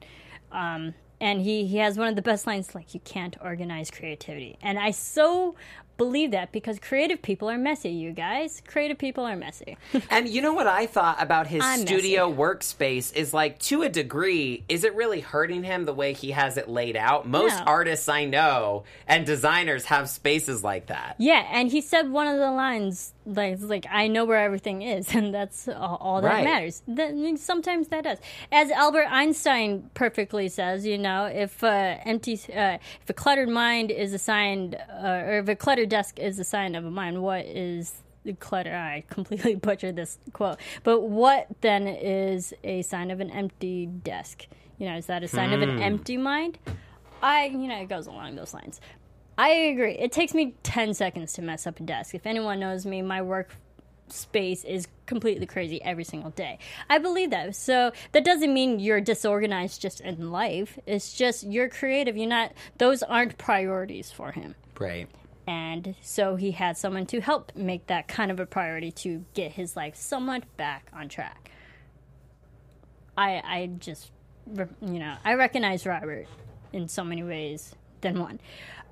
[0.51, 4.59] Um, and he, he has one of the best lines like you can't organize creativity
[4.63, 5.55] and i so
[5.97, 9.77] believe that because creative people are messy you guys creative people are messy
[10.11, 13.89] And you know what I thought about his I'm studio workspace is like to a
[13.89, 17.27] degree, is it really hurting him the way he has it laid out?
[17.27, 17.65] Most No.
[17.65, 21.17] artists I know and designers have spaces like that.
[21.19, 25.13] yeah and he said one of the lines like like i know where everything is
[25.15, 26.45] and that's all, all that Right.
[26.45, 26.83] matters.
[26.87, 28.19] That, sometimes that does.
[28.53, 33.91] As albert einstein perfectly says you know if uh, empty uh, if a cluttered mind
[33.91, 37.23] is a sign uh, or if a cluttered desk is a sign of a mind
[37.23, 38.75] what is the clutter?
[38.75, 40.59] I completely butchered this quote.
[40.83, 44.47] But what then is a sign of an empty desk?
[44.79, 46.59] You know is that a sign of an empty mind?
[47.23, 48.81] I you know it goes along those lines
[49.39, 49.93] I agree.
[49.93, 52.15] It takes me 10 seconds to mess up a desk.
[52.15, 53.55] If anyone knows me, my work
[54.09, 56.59] space is completely crazy every single day.
[56.89, 57.57] I believe that.
[57.57, 60.79] So that doesn't mean you're disorganized just in life.
[60.87, 62.17] It's just you're creative.
[62.17, 64.55] You're not those aren't priorities for him.
[64.79, 65.09] Right.
[65.47, 69.53] And so he had someone to help make that kind of a priority to get
[69.53, 71.51] his life somewhat back on track.
[73.17, 74.11] I I just
[74.81, 76.27] you know, I recognize Robert
[76.73, 78.41] in so many ways than one.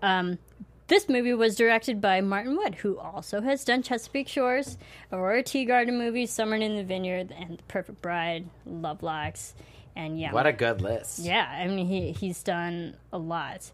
[0.05, 0.39] Um,
[0.87, 4.77] this movie was directed by Martin Wood, who also has done Chesapeake Shores,
[5.11, 9.55] Aurora Teagarden movies, Summer in the Vineyard, and The Perfect Bride, Love Locks,
[9.97, 11.21] and yeah, What a good list.
[11.21, 13.71] yeah, I mean he he's done a lot,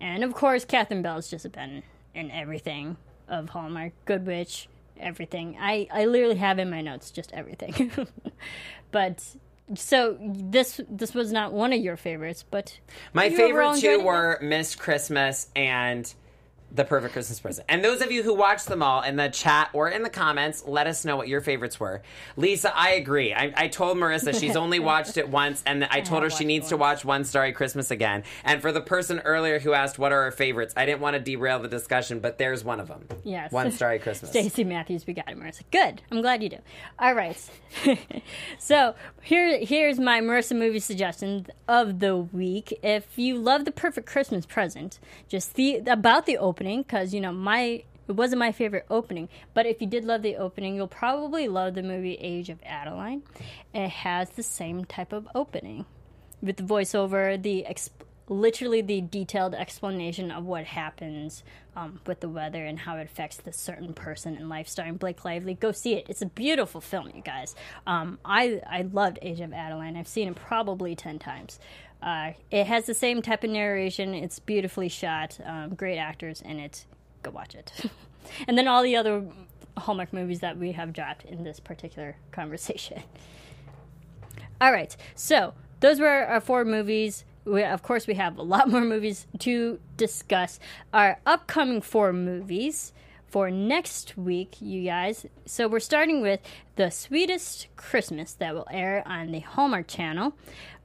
[0.00, 1.82] and of course Catherine Bell's just been
[2.14, 2.96] in everything
[3.28, 4.68] of Hallmark, Good Witch,
[4.98, 5.58] everything.
[5.60, 7.92] I I literally have in my notes just everything,
[8.90, 9.22] but.
[9.74, 12.78] So this this was not one of your favorites, but
[13.12, 16.12] My favorite two were Miss Christmas and
[16.74, 17.66] The Perfect Christmas Present.
[17.68, 20.64] And those of you who watched them all in the chat or in the comments,
[20.66, 22.02] let us know what your favorites were.
[22.36, 23.32] Lisa, I agree.
[23.32, 26.70] I, I told Marisa she's only watched it once, and I told her she needs
[26.70, 28.24] to watch One Starry Christmas again.
[28.42, 31.20] And for the person earlier who asked what are our favorites, I didn't want to
[31.20, 33.06] derail the discussion, but there's one of them.
[33.22, 33.52] Yes.
[33.52, 34.32] One Starry Christmas.
[34.32, 35.62] Stacey Matthews, we got it, Marisa.
[35.70, 36.02] Good.
[36.10, 36.58] I'm glad you do.
[36.98, 37.38] All right.
[38.58, 42.76] so here, here's my Marisa movie suggestion of the week.
[42.82, 44.98] If you love the perfect Christmas present,
[45.28, 49.64] just the about the opening, because you know my It wasn't my favorite opening, but
[49.66, 53.22] if you did love the opening, you'll probably love the movie Age of Adaline.
[53.72, 55.86] It has the same type of opening
[56.42, 57.90] with the voiceover, the exp-
[58.28, 61.42] literally the detailed explanation of what happens
[61.76, 65.24] um, with the weather and how it affects the certain person in life starring blake
[65.24, 65.54] lively.
[65.54, 66.06] Go see it.
[66.08, 67.54] It's a beautiful film you guys.
[67.86, 69.96] Um, I, I loved age of adaline.
[69.96, 71.58] I've seen it probably 10 times
[72.02, 74.14] uh, it has the same type of narration.
[74.14, 75.38] It's beautifully shot.
[75.44, 76.86] Um, great actors in it.
[77.22, 77.72] Go watch it.
[78.48, 79.22] And then all the other
[79.76, 83.02] hallmark movies that we have dropped in this particular conversation.
[84.60, 84.96] All right.
[85.14, 87.24] So those were our four movies.
[87.44, 90.58] We, of course, we have a lot more movies to discuss.
[90.92, 92.92] Our upcoming four movies
[93.26, 95.26] for next week, you guys.
[95.44, 96.40] So we're starting with
[96.76, 100.34] The Sweetest Christmas that will air on the Hallmark Channel,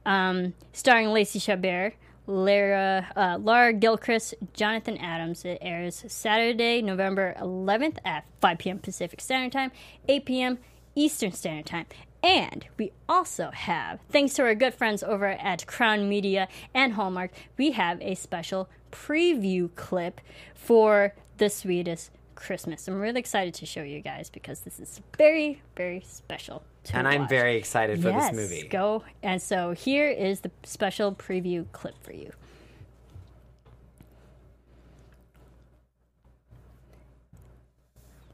[0.06, 1.92] um, starring Lacey Chabert.
[2.26, 5.44] Lara, uh, Laura Gilchrist, Jonathan Adams.
[5.44, 8.78] It airs Saturday, November 11th at 5 p.m.
[8.78, 9.72] Pacific Standard Time,
[10.06, 10.58] 8 p.m.
[10.94, 11.86] Eastern Standard Time.
[12.22, 17.32] And we also have, thanks to our good friends over at Crown Media and Hallmark,
[17.56, 20.20] we have a special preview clip
[20.54, 22.86] for The Sweetest Christmas.
[22.86, 26.62] I'm really excited to show you guys because this is very, very special.
[26.84, 28.68] To And I'm very excited for yes, this movie.
[28.68, 29.04] Go.
[29.22, 32.32] And so here is the special preview clip for you.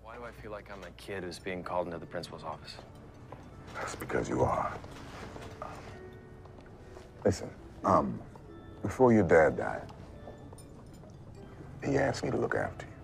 [0.03, 2.76] Why do I feel like I'm a kid who's being called into the principal's office?
[3.74, 4.72] That's because you are.
[7.24, 7.51] Listen,
[7.84, 8.18] um,
[8.82, 9.82] before your dad died,
[11.84, 12.95] he asked me to look after you.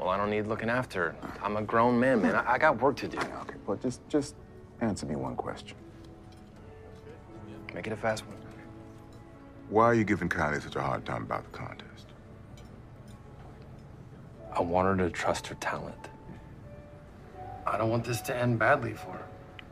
[0.00, 1.14] Well, I don't need looking after.
[1.42, 2.34] I'm a grown man, man.
[2.34, 3.18] I, I got work to do.
[3.18, 4.34] Okay, but just just
[4.80, 5.76] answer me one question.
[7.74, 8.36] Make it a fast one.
[9.68, 12.06] Why are you giving Kylie such a hard time about the contest?
[14.56, 16.08] I want her to trust her talent.
[17.66, 19.26] I don't want this to end badly for her.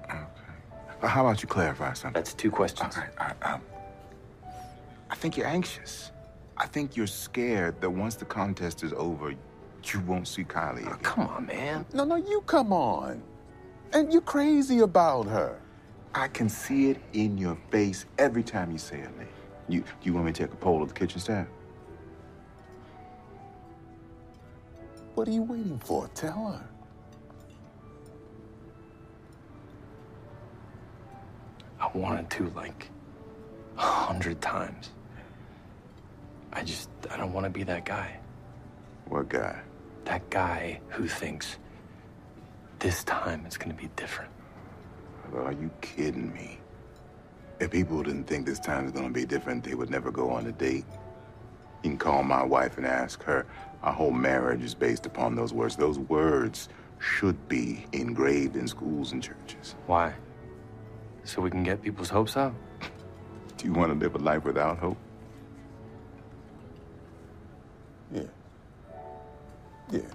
[0.05, 1.09] Okay.
[1.09, 2.12] How about you clarify something?
[2.12, 2.97] That's two questions.
[2.97, 3.62] All right, all right, um,
[5.11, 6.12] I think you're anxious.
[6.57, 9.33] I think you're scared that once the contest is over,
[9.93, 10.99] you won't see Kylie oh, again.
[11.03, 11.86] Come on, man.
[11.93, 13.22] No, no, you come on.
[13.93, 15.61] And you're crazy about her.
[16.14, 19.28] I can see it in your face every time you say her name.
[19.68, 21.47] You, you want me to take a poll of the kitchen staff?
[25.14, 26.09] What are you waiting for?
[26.14, 26.68] Tell her.
[31.80, 32.91] I wanted to like
[33.76, 34.91] a hundred times.
[36.53, 38.18] I just, I don't want to be that guy.
[39.07, 39.61] What guy?
[40.09, 41.59] That guy who thinks
[42.78, 44.30] this time it's going to be different.
[45.36, 46.59] Are you kidding me?
[47.61, 50.46] If people didn't think this time is gonna be different, they would never go on
[50.46, 50.86] a date.
[51.82, 53.44] You can call my wife and ask her.
[53.82, 55.76] Our whole marriage is based upon those words.
[55.76, 59.74] Those words should be engraved in schools and churches.
[59.86, 60.14] Why?
[61.24, 62.54] So we can get people's hopes up?
[63.59, 64.96] Do you want to live a life without hope?
[69.91, 70.12] Yeah, man.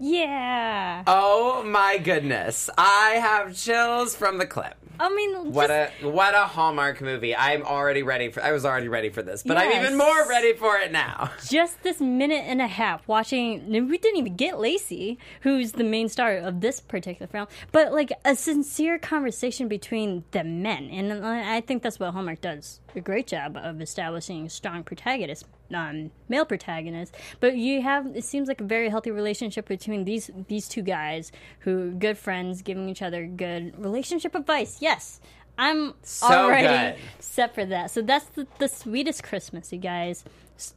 [0.00, 1.02] Yeah.
[1.06, 2.70] Oh my goodness.
[2.78, 4.74] I have chills from the clip.
[5.00, 7.34] I mean, What just- a what a Hallmark movie.
[7.34, 10.54] I'm already ready for I was already ready for this, but I'm even more ready
[10.54, 11.30] for it now.
[11.48, 15.84] just this minute and a half watching and we didn't even get lacey who's the
[15.84, 21.12] main star of this particular film but like a sincere conversation between the men and
[21.24, 25.44] i think that's what hallmark does a great job of establishing strong protagonists
[25.74, 27.14] um, male protagonist.
[27.40, 31.30] but you have it seems like a very healthy relationship between these these two guys
[31.60, 35.20] who are good friends giving each other good relationship advice yes
[35.58, 37.02] i'm So already good.
[37.18, 37.90] set for that.
[37.90, 40.24] So that's the, the sweetest Christmas, you guys.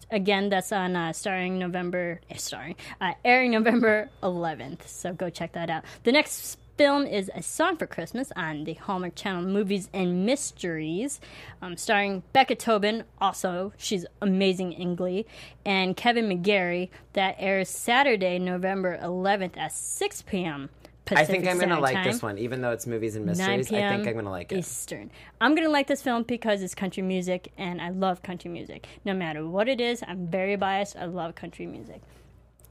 [0.10, 4.88] Again, that's on uh, starring November, eh, starring uh, airing November 11th.
[4.88, 5.84] So go check that out.
[6.04, 11.20] The next film is A Song for Christmas on the Hallmark Channel Movies and Mysteries,
[11.62, 13.04] um, starring Becca Tobin.
[13.20, 15.28] Also, she's amazing in Glee,
[15.64, 16.90] and Kevin McGarry.
[17.14, 20.72] That airs Saturday, November 11th at 6 p.m.
[21.06, 22.04] Pacific I think I'm gonna like Time.
[22.04, 23.72] this one, even though it's movies and mysteries.
[23.72, 24.58] I think I'm gonna like it.
[24.58, 25.12] Eastern.
[25.40, 28.88] I'm gonna like this film because it's country music, and I love country music.
[29.06, 30.96] No matter what it is, I'm very biased.
[30.96, 32.02] I love country music,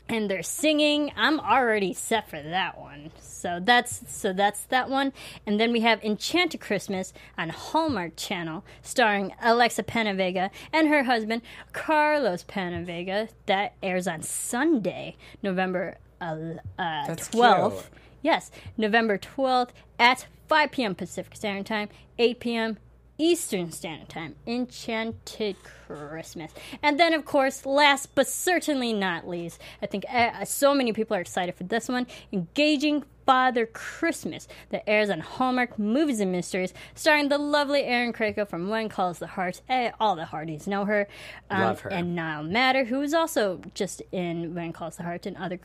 [0.08, 1.12] and they're singing.
[1.16, 3.10] I'm already set for that one.
[3.20, 5.12] So that's so that's that one.
[5.46, 11.42] And then we have Enchanted Christmas on Hallmark Channel, starring Alexa PenaVega and her husband
[11.72, 13.30] Carlos PenaVega.
[13.46, 17.70] That airs on Sunday, November uh, uh, 12th.
[17.70, 17.84] cute.
[18.22, 20.94] Yes, November 12th at 5 p.m.
[20.94, 21.88] Pacific Standard Time,
[22.18, 22.78] 8 p.m.
[23.20, 26.52] Eastern Standard Time, Enchanted Christmas.
[26.82, 31.14] And then, of course, last but certainly not least, I think uh, so many people
[31.18, 36.72] are excited for this one Engaging Father Christmas that airs on Hallmark Movies and Mysteries,
[36.94, 39.60] starring the lovely Erin Krakow from When Calls the Heart.
[39.68, 41.06] Eh, all the Hearties know her.
[41.50, 41.92] Um, Love her.
[41.92, 45.60] And Niall Matter, who is also just in When Calls the Heart and other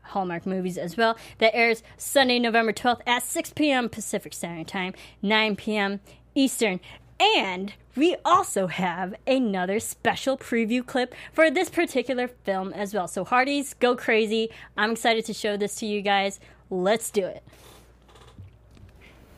[0.00, 1.18] Hallmark movies as well.
[1.38, 3.90] That airs Sunday, November 12th at 6 p.m.
[3.90, 6.00] Pacific Standard Time, 9 p.m.
[6.36, 6.80] Eastern.
[7.18, 13.08] And we also have another special preview clip for this particular film as well.
[13.08, 14.50] So, Hearties, go crazy.
[14.76, 16.38] I'm excited to show this to you guys.
[16.68, 17.42] Let's do it.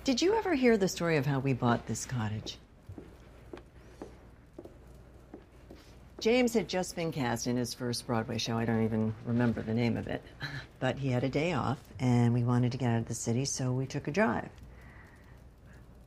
[0.03, 2.59] Did you ever hear the story of how we bought this cottage?
[6.21, 8.59] James had just been cast in his first Broadway show.
[8.59, 10.23] I don't even remember the name of it.
[10.81, 13.45] But he had a day off, and we wanted to get out of the city,
[13.45, 14.49] so we took a drive.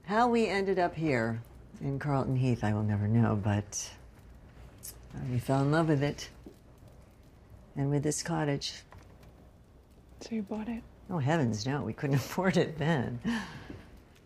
[0.06, 1.42] How we ended up here
[1.80, 3.90] in Carlton Heath, I will never know, but
[5.30, 6.30] we fell in love with it.
[7.76, 8.74] And with this cottage.
[10.20, 10.84] So you bought it?
[11.10, 13.20] Oh, heavens, no, we couldn't afford it then.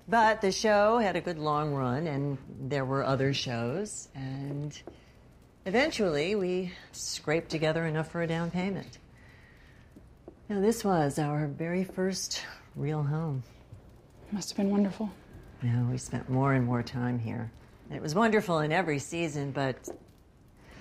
[0.08, 4.80] But the show had a good long run, and there were other shows, and
[5.66, 8.98] eventually we scraped together enough for a down payment.
[10.50, 12.44] Now, this was our very first
[12.76, 13.44] real home.
[14.32, 15.12] Must have been wonderful.
[15.64, 17.50] Yeah, we spent more and more time here.
[17.94, 19.90] It was wonderful in every season, but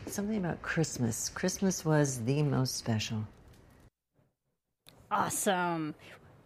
[0.07, 1.29] something about Christmas.
[1.31, 3.25] Christmas was the most special.
[5.11, 5.95] Awesome.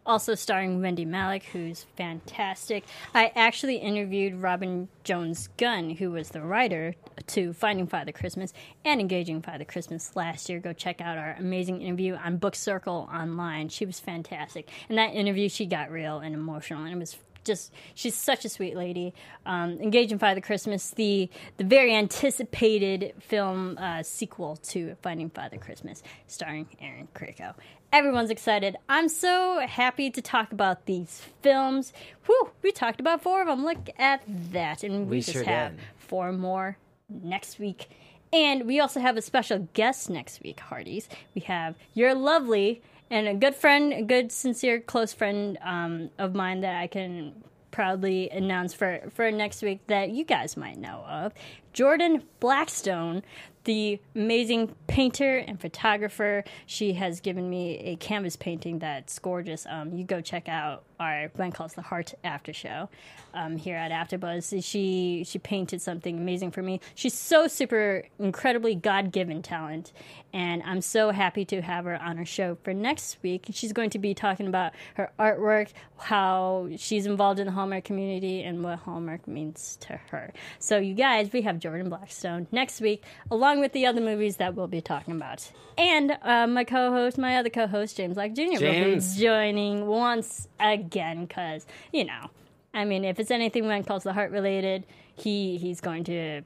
[0.05, 2.85] Also starring Wendy Malick, who's fantastic.
[3.15, 6.95] I actually interviewed Robin Jones Gunn, who was the writer
[7.27, 8.55] to Finding Father Christmas
[8.87, 10.61] and Engaging Father Christmas last year.
[10.61, 13.69] Go check out our amazing interview on Book Circle online.
[13.69, 14.71] She was fantastic.
[14.89, 17.19] In that interview, she got real and emotional, and it was
[17.49, 19.13] just she's such a sweet lady.
[19.45, 26.03] Um, Engaging Father Christmas, the the very anticipated film uh, sequel to Finding Father Christmas,
[26.29, 27.55] starring Erin Krakow.
[27.93, 28.77] Everyone's excited.
[28.89, 31.93] I'm so happy to talk about these films.
[32.27, 33.65] Whew, we talked about four of them.
[33.65, 34.21] Look at
[34.53, 35.85] that, and we, We just sure have did.
[35.97, 36.77] four more
[37.09, 37.89] next week.
[38.31, 41.09] And we also have a special guest next week, Hearties.
[41.35, 46.35] We have your lovely and a good friend, a good, sincere, close friend um, of
[46.35, 51.05] mine that I can proudly announce for, for next week that you guys might know
[51.09, 51.33] of.
[51.73, 53.23] Jordan Blackstone,
[53.65, 56.45] the amazing painter and photographer.
[56.67, 59.67] She has given me a canvas painting that's gorgeous.
[59.69, 62.89] Um, you go check out our When Calls the Heart after show
[63.35, 64.65] um, here at AfterBuzz.
[64.65, 66.81] She she painted something amazing for me.
[66.95, 69.93] She's so super incredibly God given talent,
[70.33, 73.47] and I'm so happy to have her on our show for next week.
[73.51, 75.69] She's going to be talking about her artwork,
[75.99, 80.33] how she's involved in the Hallmark community, and what Hallmark means to her.
[80.59, 84.55] So you guys, we have Jordan Blackstone next week, along with the other movies that
[84.55, 88.43] we'll be talking about, and uh, my co-host, my other co-host James Black Jr.
[88.43, 89.17] will be James.
[89.17, 92.31] joining once again because you know
[92.75, 94.85] i mean if it's anything when calls the heart related
[95.15, 96.43] he he's going to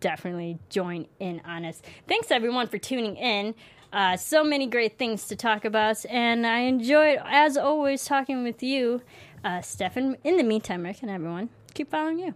[0.00, 3.54] definitely join in on us thanks everyone for tuning in
[3.92, 8.62] uh, so many great things to talk about and i enjoyed as always talking with
[8.62, 9.00] you
[9.44, 12.34] uh, stefan in the meantime rick and everyone keep following you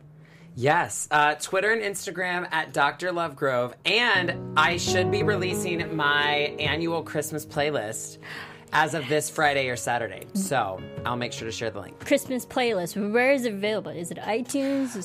[0.56, 3.12] Yes, uh, Twitter and Instagram at Dr.
[3.12, 3.72] Lovegrove.
[3.86, 8.18] And I should be releasing my annual Christmas playlist
[8.72, 10.26] as of this Friday or Saturday.
[10.34, 11.98] So I'll make sure to share the link.
[12.04, 15.02] christmas playlist where is it available is it itunes Um,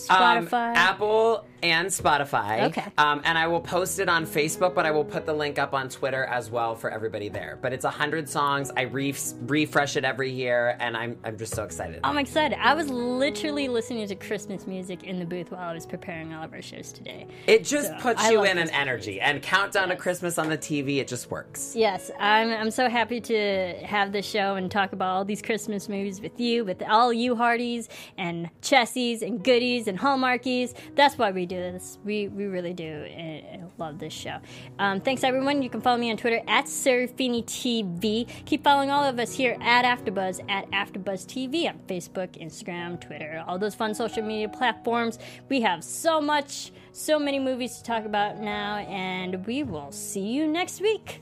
[0.47, 2.65] spotify Apple and Spotify.
[2.65, 2.83] Okay.
[2.99, 5.73] Um, and I will post it on Facebook, but I will put the link up
[5.73, 7.57] on Twitter as well for everybody there.
[7.59, 8.71] But it's 100 songs.
[8.77, 9.15] I re-
[9.47, 12.01] refresh it every year, and I'm, I'm just so excited.
[12.03, 12.59] I'm excited.
[12.61, 16.43] I was literally listening to Christmas music in the booth while I was preparing all
[16.43, 17.25] of our shows today.
[17.47, 19.19] it just So, puts I you in an energy.
[19.19, 21.73] And Countdown to Christmas on the TV, it just works.
[21.75, 23.35] Yes, I'm, I'm so happy to
[23.83, 27.35] have this show and talk about all these Christmas movies with you, with all you
[27.35, 30.73] Hearties and Chessies and Goodies and Hallmarkies.
[30.95, 31.97] That's why we do this.
[32.03, 34.37] We, we really do uh, love this show.
[34.79, 35.61] Um, thanks, everyone.
[35.61, 38.27] You can follow me on Twitter at Serafini TV.
[38.45, 43.43] Keep following all of us here at AfterBuzz at AfterBuzz TV on Facebook, Instagram, Twitter,
[43.47, 45.19] all those fun social media platforms.
[45.49, 50.27] We have so much, so many movies to talk about now, and we will see
[50.27, 51.21] you next week.